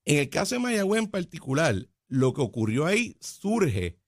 En 0.05 0.18
el 0.18 0.29
caso 0.29 0.55
de 0.55 0.59
Mayagüez 0.59 1.03
en 1.03 1.11
particular, 1.11 1.88
lo 2.09 2.35
que 2.35 2.42
ocurrió 2.42 2.85
ahí 2.85 3.16
surge 3.20 3.99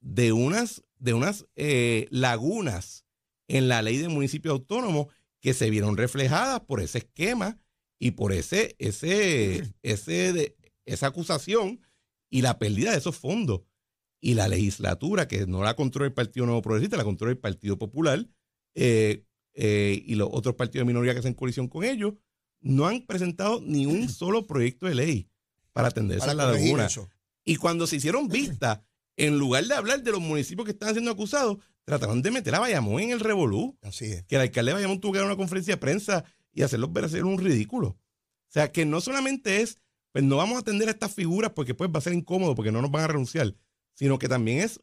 de 0.00 0.32
unas, 0.32 0.84
de 0.98 1.14
unas 1.14 1.46
eh, 1.56 2.06
lagunas 2.10 3.06
en 3.46 3.68
la 3.68 3.80
ley 3.80 3.96
de 3.96 4.08
municipio 4.08 4.52
autónomo 4.52 5.08
que 5.40 5.54
se 5.54 5.70
vieron 5.70 5.96
reflejadas 5.96 6.60
por 6.60 6.80
ese 6.82 6.98
esquema 6.98 7.58
y 7.98 8.10
por 8.10 8.32
ese, 8.32 8.76
ese, 8.78 9.72
ese 9.82 10.56
esa 10.84 11.06
acusación 11.06 11.80
y 12.28 12.42
la 12.42 12.58
pérdida 12.58 12.92
de 12.92 12.98
esos 12.98 13.16
fondos 13.16 13.62
y 14.20 14.34
la 14.34 14.48
legislatura, 14.48 15.28
que 15.28 15.46
no 15.46 15.62
la 15.62 15.74
controla 15.74 16.06
el 16.06 16.14
Partido 16.14 16.46
Nuevo 16.46 16.62
Progresista, 16.62 16.96
la 16.96 17.04
controla 17.04 17.32
el 17.32 17.38
Partido 17.38 17.78
Popular 17.78 18.26
eh, 18.74 19.24
eh, 19.54 20.02
y 20.04 20.14
los 20.14 20.28
otros 20.32 20.54
partidos 20.56 20.86
de 20.86 20.92
minoría 20.92 21.12
que 21.12 21.20
hacen 21.20 21.34
coalición 21.34 21.68
con 21.68 21.84
ellos, 21.84 22.14
no 22.60 22.86
han 22.86 23.06
presentado 23.06 23.60
ni 23.60 23.86
un 23.86 24.08
solo 24.08 24.46
proyecto 24.46 24.86
de 24.86 24.94
ley 24.94 25.30
para 25.72 25.88
atender 25.88 26.18
esa 26.18 26.34
laguna. 26.34 26.88
Y 27.44 27.56
cuando 27.56 27.86
se 27.86 27.96
hicieron 27.96 28.28
vistas, 28.28 28.80
en 29.16 29.38
lugar 29.38 29.64
de 29.64 29.74
hablar 29.74 30.02
de 30.02 30.12
los 30.12 30.20
municipios 30.20 30.64
que 30.64 30.72
están 30.72 30.92
siendo 30.92 31.10
acusados, 31.10 31.58
trataron 31.84 32.22
de 32.22 32.30
meter 32.30 32.54
a 32.54 32.60
Bayamón 32.60 33.02
en 33.02 33.10
el 33.10 33.20
revolú. 33.20 33.76
Así 33.82 34.06
es. 34.06 34.24
Que 34.24 34.36
el 34.36 34.42
alcalde 34.42 34.70
de 34.70 34.74
Bayamón 34.74 35.00
tuvo 35.00 35.12
que 35.12 35.18
dar 35.18 35.26
una 35.26 35.36
conferencia 35.36 35.74
de 35.74 35.78
prensa 35.78 36.24
y 36.52 36.62
hacerlos 36.62 36.92
ver 36.92 37.04
hacer 37.04 37.24
un 37.24 37.38
ridículo. 37.38 37.88
O 37.88 38.50
sea, 38.50 38.70
que 38.70 38.84
no 38.84 39.00
solamente 39.00 39.60
es, 39.60 39.78
pues 40.12 40.24
no 40.24 40.36
vamos 40.36 40.56
a 40.56 40.60
atender 40.60 40.88
a 40.88 40.92
estas 40.92 41.14
figuras 41.14 41.52
porque 41.52 41.74
pues 41.74 41.90
va 41.90 41.98
a 41.98 42.02
ser 42.02 42.12
incómodo 42.12 42.54
porque 42.54 42.72
no 42.72 42.82
nos 42.82 42.90
van 42.90 43.04
a 43.04 43.08
renunciar, 43.08 43.54
sino 43.98 44.16
que 44.16 44.28
también 44.28 44.60
es, 44.60 44.80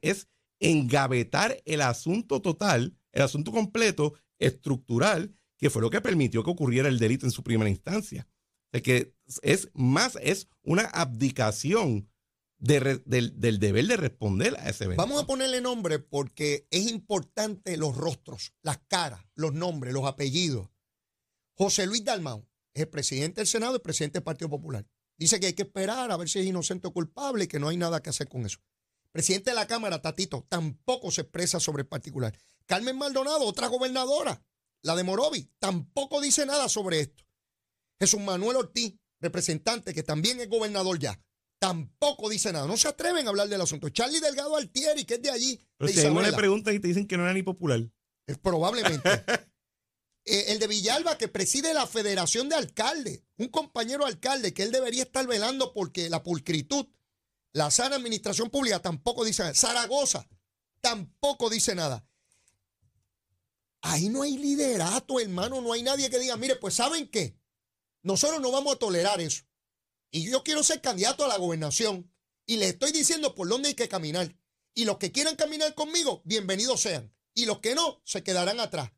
es 0.00 0.28
engavetar 0.58 1.62
el 1.64 1.82
asunto 1.82 2.42
total, 2.42 2.98
el 3.12 3.22
asunto 3.22 3.52
completo, 3.52 4.14
estructural, 4.40 5.32
que 5.56 5.70
fue 5.70 5.82
lo 5.82 5.90
que 5.90 6.00
permitió 6.00 6.42
que 6.42 6.50
ocurriera 6.50 6.88
el 6.88 6.98
delito 6.98 7.26
en 7.26 7.30
su 7.30 7.44
primera 7.44 7.70
instancia. 7.70 8.28
De 8.72 8.82
que 8.82 9.14
es 9.42 9.68
más, 9.74 10.18
es 10.20 10.48
una 10.62 10.82
abdicación 10.82 12.10
del, 12.58 13.04
del 13.06 13.58
deber 13.60 13.86
de 13.86 13.96
responder 13.96 14.56
a 14.58 14.68
ese 14.68 14.84
evento. 14.84 15.00
Vamos 15.00 15.22
a 15.22 15.26
ponerle 15.26 15.60
nombre 15.60 16.00
porque 16.00 16.66
es 16.72 16.90
importante 16.90 17.76
los 17.76 17.96
rostros, 17.96 18.52
las 18.62 18.78
caras, 18.88 19.24
los 19.36 19.54
nombres, 19.54 19.94
los 19.94 20.06
apellidos. 20.06 20.70
José 21.54 21.86
Luis 21.86 22.04
Dalmau 22.04 22.48
es 22.74 22.86
presidente 22.88 23.42
del 23.42 23.46
Senado 23.46 23.76
y 23.76 23.78
presidente 23.80 24.18
del 24.18 24.24
Partido 24.24 24.50
Popular. 24.50 24.84
Dice 25.22 25.38
que 25.38 25.46
hay 25.46 25.52
que 25.52 25.62
esperar 25.62 26.10
a 26.10 26.16
ver 26.16 26.28
si 26.28 26.40
es 26.40 26.46
inocente 26.46 26.88
o 26.88 26.92
culpable 26.92 27.44
y 27.44 27.46
que 27.46 27.60
no 27.60 27.68
hay 27.68 27.76
nada 27.76 28.02
que 28.02 28.10
hacer 28.10 28.28
con 28.28 28.44
eso. 28.44 28.58
Presidente 29.12 29.50
de 29.50 29.54
la 29.54 29.68
Cámara, 29.68 30.02
Tatito, 30.02 30.44
tampoco 30.48 31.12
se 31.12 31.20
expresa 31.20 31.60
sobre 31.60 31.82
el 31.82 31.86
particular. 31.86 32.36
Carmen 32.66 32.98
Maldonado, 32.98 33.44
otra 33.44 33.68
gobernadora, 33.68 34.42
la 34.82 34.96
de 34.96 35.04
Morovi, 35.04 35.48
tampoco 35.60 36.20
dice 36.20 36.44
nada 36.44 36.68
sobre 36.68 36.98
esto. 36.98 37.24
Jesús 38.00 38.20
Manuel 38.20 38.56
Ortiz, 38.56 38.96
representante 39.20 39.94
que 39.94 40.02
también 40.02 40.40
es 40.40 40.48
gobernador 40.48 40.98
ya, 40.98 41.22
tampoco 41.60 42.28
dice 42.28 42.52
nada. 42.52 42.66
No 42.66 42.76
se 42.76 42.88
atreven 42.88 43.24
a 43.28 43.30
hablar 43.30 43.48
del 43.48 43.60
asunto. 43.60 43.90
Charlie 43.90 44.18
Delgado 44.18 44.56
Altieri, 44.56 45.04
que 45.04 45.14
es 45.14 45.22
de 45.22 45.30
allí, 45.30 45.60
Pero 45.78 45.86
de 45.92 46.02
si 46.02 46.08
le 46.10 46.32
preguntan 46.32 46.74
y 46.74 46.80
te 46.80 46.88
dicen 46.88 47.06
que 47.06 47.16
no 47.16 47.22
era 47.22 47.32
ni 47.32 47.44
popular. 47.44 47.78
eh, 48.26 48.34
probablemente. 48.42 49.08
Eh, 50.24 50.52
el 50.52 50.58
de 50.58 50.68
Villalba, 50.68 51.18
que 51.18 51.28
preside 51.28 51.74
la 51.74 51.86
Federación 51.86 52.48
de 52.48 52.54
Alcaldes, 52.54 53.22
un 53.38 53.48
compañero 53.48 54.06
alcalde 54.06 54.54
que 54.54 54.62
él 54.62 54.70
debería 54.70 55.02
estar 55.02 55.26
velando 55.26 55.72
porque 55.74 56.08
la 56.08 56.22
pulcritud, 56.22 56.86
la 57.52 57.70
sana 57.70 57.96
administración 57.96 58.50
pública 58.50 58.80
tampoco 58.80 59.24
dice 59.24 59.42
nada. 59.42 59.54
Zaragoza 59.54 60.28
tampoco 60.80 61.50
dice 61.50 61.74
nada. 61.74 62.06
Ahí 63.80 64.08
no 64.08 64.22
hay 64.22 64.38
liderato, 64.38 65.18
hermano, 65.18 65.60
no 65.60 65.72
hay 65.72 65.82
nadie 65.82 66.08
que 66.08 66.18
diga, 66.18 66.36
mire, 66.36 66.56
pues 66.56 66.74
¿saben 66.74 67.08
qué? 67.08 67.36
Nosotros 68.02 68.40
no 68.40 68.52
vamos 68.52 68.74
a 68.74 68.78
tolerar 68.78 69.20
eso. 69.20 69.42
Y 70.10 70.30
yo 70.30 70.44
quiero 70.44 70.62
ser 70.62 70.80
candidato 70.80 71.24
a 71.24 71.28
la 71.28 71.38
gobernación 71.38 72.12
y 72.46 72.58
les 72.58 72.74
estoy 72.74 72.92
diciendo 72.92 73.34
por 73.34 73.48
dónde 73.48 73.70
hay 73.70 73.74
que 73.74 73.88
caminar. 73.88 74.36
Y 74.74 74.84
los 74.84 74.98
que 74.98 75.10
quieran 75.10 75.36
caminar 75.36 75.74
conmigo, 75.74 76.22
bienvenidos 76.24 76.80
sean. 76.80 77.12
Y 77.34 77.46
los 77.46 77.58
que 77.58 77.74
no, 77.74 78.00
se 78.04 78.22
quedarán 78.22 78.60
atrás. 78.60 78.92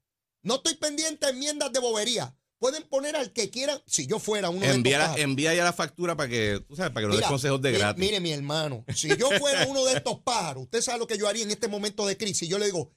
No 0.44 0.56
estoy 0.56 0.74
pendiente 0.76 1.26
de 1.26 1.32
enmiendas 1.32 1.72
de 1.72 1.80
bobería. 1.80 2.36
Pueden 2.58 2.84
poner 2.84 3.16
al 3.16 3.32
que 3.32 3.50
quieran. 3.50 3.82
Si 3.86 4.06
yo 4.06 4.18
fuera 4.20 4.48
uno 4.50 4.60
de 4.60 4.72
Envía, 4.72 4.92
estos 4.92 4.98
la- 5.00 5.06
pájaros. 5.14 5.24
envía 5.24 5.54
ya 5.54 5.64
la 5.64 5.72
factura 5.72 6.16
para 6.16 6.28
que, 6.28 6.64
tú 6.68 6.76
sabes, 6.76 6.92
para 6.92 7.02
que 7.02 7.08
no 7.08 7.12
des 7.14 7.18
Mira, 7.20 7.28
consejos 7.28 7.60
de 7.60 7.72
gratis. 7.72 8.00
Mire, 8.00 8.20
mi 8.20 8.30
hermano, 8.32 8.84
si 8.94 9.08
yo 9.16 9.28
fuera 9.38 9.66
uno 9.66 9.84
de 9.84 9.94
estos 9.94 10.20
pájaros, 10.22 10.62
usted 10.64 10.80
sabe 10.80 11.00
lo 11.00 11.06
que 11.06 11.18
yo 11.18 11.26
haría 11.28 11.42
en 11.42 11.50
este 11.50 11.66
momento 11.68 12.06
de 12.06 12.16
crisis. 12.16 12.48
Yo 12.48 12.58
le 12.58 12.66
digo, 12.66 12.92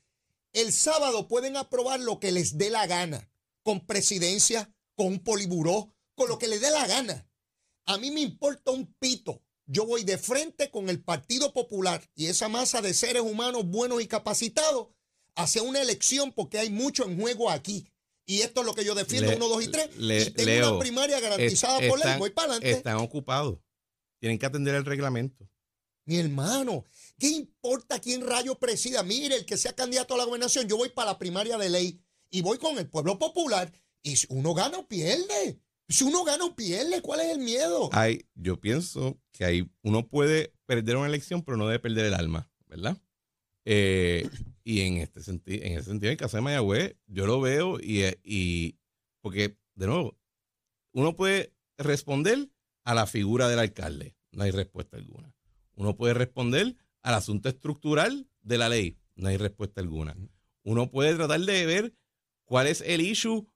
el 0.54 0.72
sábado 0.72 1.28
pueden 1.28 1.58
aprobar 1.58 2.00
lo 2.00 2.20
que 2.20 2.32
les 2.32 2.58
dé 2.58 2.70
la 2.70 2.86
gana, 2.88 3.30
con 3.64 3.86
presidencia, 3.86 4.72
con 4.96 5.08
un 5.08 5.20
poliburó, 5.24 5.94
con 6.16 6.30
lo 6.30 6.38
que 6.38 6.48
les 6.48 6.62
dé 6.62 6.70
la 6.72 6.86
gana. 6.88 7.28
A 7.86 7.98
mí 7.98 8.12
me 8.12 8.22
importa 8.22 8.72
un 8.72 8.94
pito. 9.00 9.42
Yo 9.66 9.86
voy 9.86 10.04
de 10.04 10.18
frente 10.18 10.72
con 10.72 10.90
el 10.90 11.04
Partido 11.04 11.52
Popular 11.52 12.10
y 12.16 12.28
esa 12.28 12.48
masa 12.48 12.82
de 12.82 12.94
seres 12.94 13.22
humanos 13.22 13.66
buenos 13.66 14.02
y 14.02 14.08
capacitados 14.08 14.88
hacia 15.38 15.64
una 15.64 15.82
elección 15.82 16.32
porque 16.34 16.60
hay 16.60 16.70
mucho 16.70 17.06
en 17.06 17.20
juego 17.20 17.50
aquí. 17.50 17.88
Y 18.26 18.42
esto 18.42 18.60
es 18.62 18.66
lo 18.68 18.74
que 18.74 18.84
yo 18.84 18.94
defiendo, 18.94 19.30
Le- 19.32 19.38
uno, 19.38 19.48
dos 19.48 19.64
y 19.64 19.70
tres. 19.70 19.96
le- 19.96 20.22
y 20.24 20.32
tengo 20.32 20.50
Leo, 20.50 20.70
una 20.72 20.80
primaria 20.80 21.20
garantizada 21.22 21.80
Es- 21.80 21.90
por 21.90 22.00
ley. 22.04 22.18
Voy 22.20 22.30
para 22.32 22.52
adelante. 22.54 22.72
Están 22.72 22.98
ocupados. 22.98 23.60
Tienen 24.20 24.38
que 24.38 24.46
atender 24.46 24.76
el 24.76 24.84
reglamento. 24.84 25.50
Mi 26.06 26.18
hermano, 26.18 26.84
¿qué 27.18 27.30
importa 27.30 28.00
quién 28.00 28.26
rayo 28.26 28.56
presida? 28.60 29.04
Mire, 29.04 29.36
el 29.36 29.46
que 29.46 29.58
sea 29.58 29.74
candidato 29.74 30.14
a 30.14 30.18
la 30.18 30.24
gobernación, 30.26 30.68
yo 30.68 30.76
voy 30.78 30.90
para 30.90 31.12
la 31.12 31.18
primaria 31.20 31.58
de 31.58 31.70
ley 31.70 32.00
y 32.30 32.42
voy 32.42 32.58
con 32.58 32.78
el 32.78 32.90
pueblo 32.90 33.18
popular. 33.20 33.72
Y 34.04 34.16
si 34.18 34.28
uno 34.30 34.54
gana 34.54 34.78
o 34.80 34.88
pierde. 34.88 35.60
Si 35.90 36.04
uno 36.04 36.24
gana 36.26 36.44
o 36.46 36.56
pierde, 36.56 37.02
¿cuál 37.02 37.22
es 37.22 37.28
el 37.28 37.40
miedo? 37.40 37.90
Hay, 37.94 38.26
yo 38.36 38.60
pienso 38.60 39.18
que 39.32 39.46
hay, 39.46 39.70
uno 39.84 40.08
puede 40.08 40.54
perder 40.66 40.98
una 40.98 41.08
elección, 41.08 41.44
pero 41.44 41.56
no 41.56 41.66
debe 41.68 41.80
perder 41.80 42.06
el 42.06 42.14
alma, 42.14 42.50
¿verdad? 42.68 42.98
Eh, 43.66 44.30
y 44.68 44.82
en 44.82 44.98
este 44.98 45.24
sentido, 45.24 45.64
en 45.64 45.78
ese 45.78 45.84
sentido, 45.84 46.10
en 46.10 46.16
el 46.16 46.18
caso 46.18 46.36
de 46.36 46.42
Mayagüez, 46.42 46.98
yo 47.06 47.26
lo 47.26 47.40
veo 47.40 47.80
y, 47.80 48.04
y 48.22 48.78
porque, 49.22 49.58
de 49.76 49.88
nuevo, 49.88 50.20
uno 50.92 51.16
puede 51.16 51.54
responder 51.78 52.50
a 52.84 52.94
la 52.94 53.08
figura 53.08 53.48
del 53.48 53.60
alcalde, 53.60 54.18
no 54.34 54.44
hay 54.44 54.52
respuesta 54.52 54.98
alguna. 54.98 55.34
Uno 55.76 55.96
puede 55.96 56.16
responder 56.16 56.76
al 57.02 57.14
asunto 57.14 57.48
estructural 57.48 58.28
de 58.42 58.58
la 58.58 58.68
ley, 58.68 58.98
no 59.16 59.30
hay 59.30 59.38
respuesta 59.38 59.80
alguna. 59.80 60.18
Uno 60.64 60.92
puede 60.92 61.16
tratar 61.16 61.40
de 61.40 61.66
ver 61.66 61.94
cuál 62.44 62.68
es 62.68 62.82
el 62.82 63.00
issue, 63.00 63.48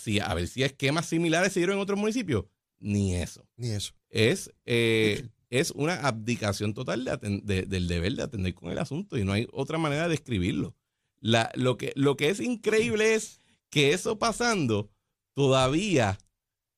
si, 0.00 0.18
a 0.20 0.32
ver 0.32 0.48
si 0.48 0.62
esquemas 0.62 1.04
similares 1.04 1.52
se 1.52 1.60
dieron 1.60 1.76
en 1.76 1.82
otros 1.82 1.98
municipios, 1.98 2.46
ni 2.78 3.14
eso 3.16 3.46
Ni 3.58 3.68
eso. 3.68 3.92
es, 4.08 4.50
eh, 4.64 5.28
es 5.60 5.70
una 5.70 5.94
abdicación 5.94 6.74
total 6.74 7.04
de 7.04 7.62
del 7.62 7.86
deber 7.88 8.14
de 8.14 8.22
atender 8.24 8.54
con 8.54 8.70
el 8.70 8.78
asunto 8.78 9.16
y 9.16 9.24
no 9.24 9.32
hay 9.32 9.46
otra 9.52 9.78
manera 9.78 10.08
de 10.08 10.14
escribirlo. 10.14 10.74
La, 11.20 11.50
lo, 11.54 11.76
que, 11.76 11.92
lo 11.94 12.16
que 12.16 12.28
es 12.28 12.40
increíble 12.40 13.14
es 13.14 13.40
que 13.70 13.92
eso 13.92 14.18
pasando, 14.18 14.90
todavía 15.32 16.18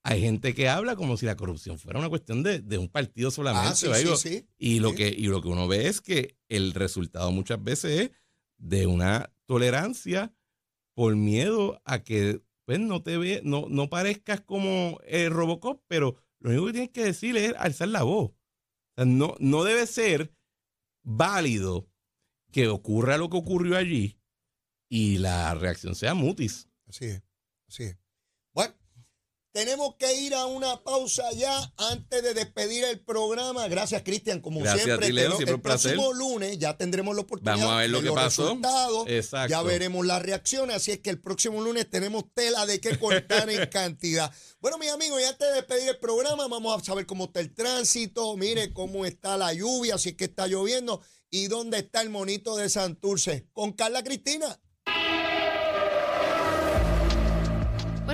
hay 0.03 0.21
gente 0.21 0.55
que 0.55 0.69
habla 0.69 0.95
como 0.95 1.17
si 1.17 1.27
la 1.27 1.37
corrupción 1.37 1.79
fuera 1.79 1.99
una 1.99 2.09
cuestión 2.09 2.43
de, 2.43 2.61
de 2.61 2.79
un 2.79 2.89
partido 2.89 3.31
solamente. 3.31 3.71
Ah, 3.71 3.75
sí, 3.75 3.89
sí, 3.95 4.17
sí. 4.17 4.47
Y 4.59 4.79
lo, 4.79 4.95
que, 4.95 5.09
y 5.09 5.27
lo 5.27 5.43
que 5.43 5.49
uno 5.49 5.67
ve 5.67 5.89
es 5.89 6.01
que 6.01 6.37
el 6.49 6.75
resultado 6.75 7.33
muchas 7.33 7.63
veces 7.65 8.03
es 8.03 8.11
de 8.59 8.87
una 8.87 9.33
tolerancia 9.47 10.33
por 10.95 11.17
miedo 11.17 11.81
a 11.85 12.05
que 12.05 12.41
pues, 12.67 12.79
no 12.79 13.03
te 13.03 13.17
ve, 13.17 13.41
no, 13.43 13.67
no 13.69 13.89
parezcas 13.89 14.43
como 14.43 15.01
el 15.07 15.31
Robocop, 15.31 15.83
pero 15.89 16.17
lo 16.41 16.51
único 16.51 16.67
que 16.67 16.73
tienes 16.73 16.91
que 16.91 17.05
decir 17.05 17.37
es 17.37 17.55
alzar 17.57 17.89
la 17.89 18.03
voz. 18.03 18.36
No, 18.97 19.35
no 19.39 19.65
debe 19.65 19.87
ser 19.87 20.35
válido 21.03 21.89
que 22.51 22.69
ocurra 22.69 23.19
lo 23.19 23.29
que 23.29 23.37
ocurrió 23.37 23.77
allí 23.77 24.19
y 24.89 25.19
la 25.19 25.55
reacción 25.55 25.95
sea 25.95 26.15
mutis. 26.15 26.69
Así 26.87 27.07
es. 27.07 27.23
Así 27.69 27.83
es. 27.85 27.99
Tenemos 29.57 29.95
que 29.95 30.13
ir 30.21 30.35
a 30.35 30.45
una 30.45 30.83
pausa 30.83 31.33
ya 31.33 31.73
antes 31.79 32.23
de 32.23 32.35
despedir 32.35 32.85
el 32.85 33.01
programa. 33.01 33.67
Gracias, 33.69 34.03
Cristian, 34.03 34.43
como 34.43 34.61
Gracias 34.61 34.85
siempre. 34.85 35.07
ti, 35.07 35.13
Leo, 35.15 35.29
siempre 35.31 35.49
el 35.49 35.55
un 35.55 35.63
próximo 35.63 36.13
lunes 36.13 36.59
ya 36.59 36.77
tendremos 36.77 37.15
la 37.17 37.23
oportunidad 37.23 37.57
Vamos 37.57 37.73
a 37.73 37.79
ver 37.79 37.89
lo 37.89 37.97
de 37.97 38.03
que 38.03 38.07
los 38.09 38.17
pasó. 38.17 38.43
resultados. 38.43 39.09
Exacto. 39.09 39.51
Ya 39.51 39.63
veremos 39.63 40.05
las 40.05 40.21
reacciones, 40.21 40.77
así 40.77 40.91
es 40.93 40.99
que 40.99 41.09
el 41.09 41.19
próximo 41.23 41.63
lunes 41.63 41.89
tenemos 41.89 42.25
tela 42.35 42.67
de 42.67 42.83
qué 42.83 42.99
cortar 42.99 43.49
en 43.49 43.67
cantidad. 43.71 44.31
Bueno, 44.61 44.77
mis 44.77 44.91
amigos, 44.91 45.23
y 45.23 45.25
antes 45.25 45.49
de 45.49 45.55
despedir 45.55 45.89
el 45.89 45.99
programa, 46.01 46.49
vamos 46.49 46.79
a 46.79 46.85
saber 46.85 47.07
cómo 47.07 47.25
está 47.25 47.41
el 47.41 47.55
tránsito, 47.55 48.37
mire 48.37 48.75
cómo 48.75 49.07
está 49.07 49.39
la 49.39 49.55
lluvia, 49.55 49.97
si 49.97 50.11
es 50.11 50.17
que 50.17 50.27
está 50.27 50.47
lloviendo, 50.49 51.01
y 51.31 51.47
dónde 51.47 51.79
está 51.79 52.03
el 52.03 52.11
monito 52.11 52.57
de 52.57 52.69
Santurce. 52.69 53.49
Con 53.55 53.73
Carla 53.73 54.05
Cristina. 54.05 54.61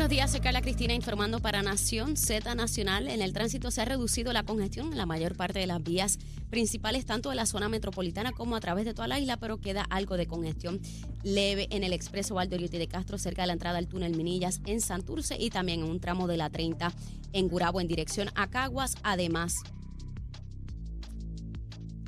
Buenos 0.02 0.16
días, 0.16 0.32
soy 0.32 0.40
Carla 0.40 0.62
Cristina 0.62 0.94
informando 0.94 1.38
para 1.38 1.62
Nación 1.62 2.16
Z 2.16 2.56
Nacional. 2.56 3.06
En 3.06 3.22
el 3.22 3.32
tránsito 3.32 3.70
se 3.70 3.82
ha 3.82 3.84
reducido 3.84 4.32
la 4.32 4.42
congestión 4.42 4.90
en 4.90 4.98
la 4.98 5.06
mayor 5.06 5.36
parte 5.36 5.60
de 5.60 5.68
las 5.68 5.80
vías 5.80 6.18
principales, 6.50 7.06
tanto 7.06 7.30
de 7.30 7.36
la 7.36 7.46
zona 7.46 7.68
metropolitana 7.68 8.32
como 8.32 8.56
a 8.56 8.60
través 8.60 8.84
de 8.84 8.94
toda 8.94 9.06
la 9.06 9.20
isla, 9.20 9.36
pero 9.36 9.60
queda 9.60 9.86
algo 9.90 10.16
de 10.16 10.26
congestión 10.26 10.80
leve 11.22 11.68
en 11.70 11.84
el 11.84 11.92
expreso 11.92 12.34
Valdoriotti 12.34 12.78
de 12.78 12.88
Castro, 12.88 13.16
cerca 13.16 13.42
de 13.42 13.46
la 13.46 13.52
entrada 13.52 13.78
al 13.78 13.86
túnel 13.86 14.16
Minillas 14.16 14.60
en 14.66 14.80
Santurce 14.80 15.36
y 15.38 15.50
también 15.50 15.84
en 15.84 15.86
un 15.88 16.00
tramo 16.00 16.26
de 16.26 16.36
la 16.36 16.50
30 16.50 16.92
en 17.32 17.48
Gurabo 17.48 17.80
en 17.80 17.86
dirección 17.86 18.28
a 18.34 18.50
Caguas. 18.50 18.96
Además, 19.04 19.62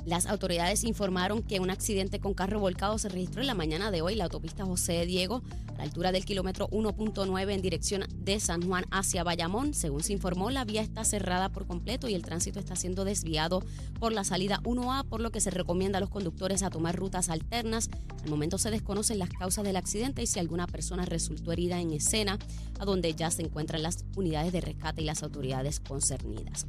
las 0.05 0.27
autoridades 0.27 0.83
informaron 0.83 1.41
que 1.41 1.59
un 1.59 1.71
accidente 1.71 2.19
con 2.19 2.35
carro 2.35 2.59
volcado 2.59 2.97
se 2.99 3.09
registró 3.09 3.41
en 3.41 3.47
la 3.47 3.55
mañana 3.55 3.89
de 3.89 4.03
hoy 4.03 4.13
en 4.13 4.19
la 4.19 4.25
autopista 4.25 4.63
José 4.63 5.03
Diego, 5.07 5.41
a 5.67 5.77
la 5.77 5.83
altura 5.83 6.11
del 6.11 6.25
kilómetro 6.25 6.69
1.9 6.69 7.51
en 7.51 7.61
dirección 7.63 8.05
de 8.13 8.39
San 8.39 8.61
Juan 8.61 8.85
hacia 8.91 9.23
Bayamón. 9.23 9.73
Según 9.73 10.03
se 10.03 10.13
informó, 10.13 10.51
la 10.51 10.63
vía 10.63 10.83
está 10.83 11.03
cerrada 11.03 11.49
por 11.49 11.65
completo 11.65 12.07
y 12.07 12.13
el 12.13 12.21
tránsito 12.21 12.59
está 12.59 12.75
siendo 12.75 13.03
desviado 13.03 13.63
por 13.99 14.13
la 14.13 14.23
salida 14.23 14.61
1A, 14.63 15.05
por 15.05 15.21
lo 15.21 15.31
que 15.31 15.41
se 15.41 15.49
recomienda 15.49 15.97
a 15.97 16.01
los 16.01 16.11
conductores 16.11 16.61
a 16.61 16.69
tomar 16.69 16.95
rutas 16.95 17.29
alternas. 17.29 17.89
Al 18.23 18.29
momento 18.29 18.59
se 18.59 18.69
desconocen 18.69 19.17
las 19.17 19.29
causas 19.29 19.63
del 19.63 19.75
accidente 19.75 20.21
y 20.21 20.27
si 20.27 20.39
alguna 20.39 20.67
persona 20.67 21.05
resultó 21.05 21.51
herida 21.51 21.81
en 21.81 21.91
escena, 21.91 22.37
a 22.79 22.85
donde 22.85 23.15
ya 23.15 23.31
se 23.31 23.41
encuentran 23.41 23.81
las 23.81 24.05
unidades 24.15 24.53
de 24.53 24.61
rescate 24.61 25.01
y 25.01 25.05
las 25.05 25.23
autoridades 25.23 25.79
concernidas. 25.79 26.67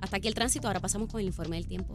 Hasta 0.00 0.16
aquí 0.16 0.28
el 0.28 0.34
tránsito, 0.34 0.68
ahora 0.68 0.80
pasamos 0.80 1.10
con 1.10 1.20
el 1.20 1.26
informe 1.26 1.56
del 1.56 1.66
tiempo. 1.66 1.94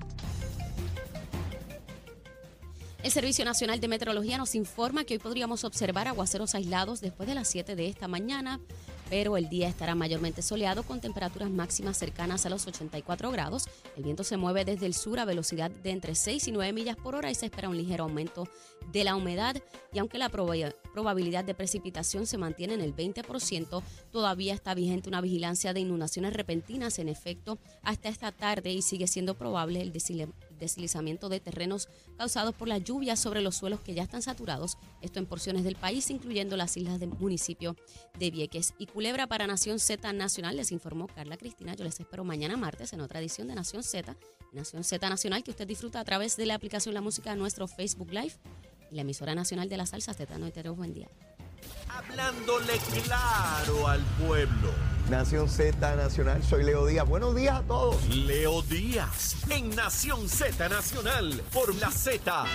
El 3.03 3.11
Servicio 3.11 3.43
Nacional 3.43 3.81
de 3.81 3.89
Meteorología 3.89 4.37
nos 4.37 4.55
informa 4.55 5.03
que 5.03 5.15
hoy 5.15 5.19
podríamos 5.19 5.65
observar 5.65 6.07
aguaceros 6.07 6.55
aislados 6.55 7.01
después 7.01 7.27
de 7.27 7.35
las 7.35 7.49
7 7.49 7.75
de 7.75 7.87
esta 7.87 8.07
mañana, 8.07 8.61
pero 9.09 9.35
el 9.35 9.49
día 9.49 9.67
estará 9.67 9.93
mayormente 9.93 10.41
soleado 10.41 10.83
con 10.83 11.01
temperaturas 11.01 11.49
máximas 11.49 11.97
cercanas 11.97 12.45
a 12.45 12.49
los 12.49 12.65
84 12.65 13.29
grados. 13.29 13.65
El 13.97 14.03
viento 14.03 14.23
se 14.23 14.37
mueve 14.37 14.63
desde 14.63 14.85
el 14.85 14.93
sur 14.93 15.19
a 15.19 15.25
velocidad 15.25 15.69
de 15.69 15.91
entre 15.91 16.15
6 16.15 16.47
y 16.47 16.51
9 16.53 16.71
millas 16.71 16.95
por 16.95 17.15
hora 17.15 17.29
y 17.29 17.35
se 17.35 17.47
espera 17.47 17.67
un 17.67 17.75
ligero 17.75 18.05
aumento 18.05 18.47
de 18.93 19.03
la 19.03 19.17
humedad. 19.17 19.57
Y 19.91 19.99
aunque 19.99 20.17
la 20.17 20.29
probabilidad 20.29 21.43
de 21.43 21.53
precipitación 21.53 22.25
se 22.25 22.37
mantiene 22.37 22.75
en 22.75 22.81
el 22.81 22.95
20%, 22.95 23.83
todavía 24.13 24.53
está 24.53 24.73
vigente 24.75 25.09
una 25.09 25.19
vigilancia 25.19 25.73
de 25.73 25.81
inundaciones 25.81 26.31
repentinas 26.31 26.99
en 26.99 27.09
efecto 27.09 27.59
hasta 27.81 28.07
esta 28.07 28.31
tarde 28.31 28.71
y 28.71 28.81
sigue 28.81 29.07
siendo 29.07 29.35
probable 29.35 29.81
el 29.81 29.91
deslizamiento 30.59 31.29
de 31.29 31.39
terrenos 31.39 31.89
causados 32.17 32.55
por 32.55 32.67
las 32.67 32.83
lluvias 32.83 33.19
sobre 33.19 33.41
los 33.41 33.55
suelos 33.55 33.81
que 33.81 33.93
ya 33.93 34.03
están 34.03 34.21
saturados, 34.21 34.77
esto 35.01 35.19
en 35.19 35.25
porciones 35.25 35.63
del 35.63 35.75
país, 35.75 36.09
incluyendo 36.09 36.57
las 36.57 36.75
islas 36.77 36.99
del 36.99 37.09
municipio 37.09 37.75
de 38.19 38.31
Vieques. 38.31 38.73
Y 38.77 38.87
Culebra 38.87 39.27
para 39.27 39.47
Nación 39.47 39.79
Z 39.79 40.13
Nacional, 40.13 40.55
les 40.55 40.71
informó 40.71 41.07
Carla 41.07 41.37
Cristina. 41.37 41.75
Yo 41.75 41.83
les 41.83 41.99
espero 41.99 42.23
mañana 42.23 42.57
martes 42.57 42.93
en 42.93 43.01
otra 43.01 43.19
edición 43.19 43.47
de 43.47 43.55
Nación 43.55 43.83
Z, 43.83 44.15
Nación 44.51 44.83
Z 44.83 45.09
Nacional, 45.09 45.43
que 45.43 45.51
usted 45.51 45.67
disfruta 45.67 45.99
a 45.99 46.05
través 46.05 46.37
de 46.37 46.45
la 46.45 46.55
aplicación 46.55 46.93
La 46.93 47.01
Música 47.01 47.35
nuestro 47.35 47.67
Facebook 47.67 48.11
Live 48.11 48.33
y 48.91 48.95
la 48.95 49.01
emisora 49.01 49.35
nacional 49.35 49.69
de 49.69 49.77
la 49.77 49.85
salsa 49.85 50.13
Z93. 50.13 50.75
Buen 50.75 50.93
día. 50.93 51.09
Hablándole 51.87 52.77
claro 53.03 53.87
al 53.87 54.01
pueblo. 54.25 54.71
Nación 55.09 55.49
Z 55.49 55.95
Nacional, 55.95 56.41
soy 56.43 56.63
Leo 56.63 56.85
Díaz. 56.85 57.07
Buenos 57.07 57.35
días 57.35 57.59
a 57.59 57.61
todos. 57.63 58.07
Leo 58.07 58.61
Díaz, 58.63 59.35
en 59.49 59.69
Nación 59.75 60.29
Z 60.29 60.69
Nacional, 60.69 61.41
por 61.51 61.75
la 61.75 61.91
Z. 61.91 62.45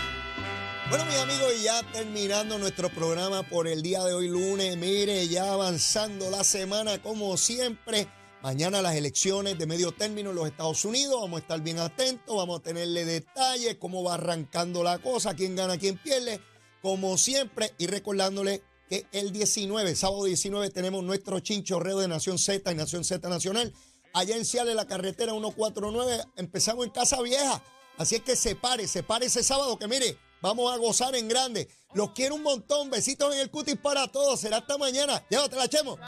Bueno, 0.89 1.05
mis 1.05 1.17
amigos, 1.17 1.53
y 1.61 1.65
ya 1.65 1.83
terminando 1.93 2.59
nuestro 2.59 2.89
programa 2.89 3.43
por 3.43 3.69
el 3.69 3.83
día 3.83 4.03
de 4.05 4.15
hoy, 4.15 4.29
lunes, 4.29 4.77
mire, 4.79 5.29
ya 5.29 5.53
avanzando 5.53 6.31
la 6.31 6.43
semana 6.43 7.03
como 7.03 7.37
siempre. 7.37 8.09
Mañana 8.43 8.81
las 8.81 8.95
elecciones 8.95 9.59
de 9.59 9.67
medio 9.67 9.93
término 9.93 10.31
en 10.31 10.37
los 10.37 10.47
Estados 10.47 10.85
Unidos, 10.85 11.21
vamos 11.21 11.41
a 11.41 11.43
estar 11.43 11.61
bien 11.61 11.79
atentos, 11.79 12.35
vamos 12.35 12.61
a 12.61 12.63
tenerle 12.63 13.05
detalles, 13.05 13.77
cómo 13.79 14.03
va 14.03 14.15
arrancando 14.15 14.83
la 14.83 14.99
cosa, 14.99 15.35
quién 15.35 15.57
gana, 15.57 15.77
quién 15.77 15.99
pierde, 15.99 16.41
como 16.81 17.19
siempre, 17.19 17.75
y 17.77 17.87
recordándole 17.89 18.63
que 18.89 19.07
el 19.13 19.33
19, 19.33 19.95
sábado 19.95 20.25
19, 20.25 20.71
tenemos 20.71 21.05
nuestro 21.05 21.41
chinchorreo 21.41 21.99
de 21.99 22.09
Nación 22.09 22.39
Z 22.39 22.71
y 22.73 22.75
Nación 22.75 23.05
Z 23.05 23.29
Nacional. 23.29 23.73
Allá 24.15 24.37
en 24.37 24.45
Ciales, 24.45 24.75
la 24.75 24.87
carretera 24.87 25.33
149, 25.33 26.25
empezamos 26.37 26.87
en 26.87 26.91
Casa 26.91 27.21
Vieja. 27.23 27.63
Así 27.99 28.17
es 28.17 28.23
que 28.23 28.37
se 28.37 28.55
pare, 28.55 28.89
se 28.89 29.03
pare 29.03 29.27
ese 29.27 29.43
sábado, 29.43 29.79
que 29.79 29.89
mire, 29.89 30.17
vamos 30.41 30.73
a 30.73 30.77
gozar 30.77 31.15
en 31.15 31.29
grande. 31.29 31.69
Los 31.95 32.13
quiero 32.13 32.37
un 32.37 32.43
montón, 32.43 32.91
besitos 32.91 33.35
en 33.35 33.41
el 33.41 33.51
cutis 33.51 33.77
para 33.77 34.09
todos. 34.09 34.41
Será 34.41 34.59
hasta 34.59 34.79
mañana. 34.79 35.25
Llévatela, 35.29 35.69
chemo. 35.69 35.99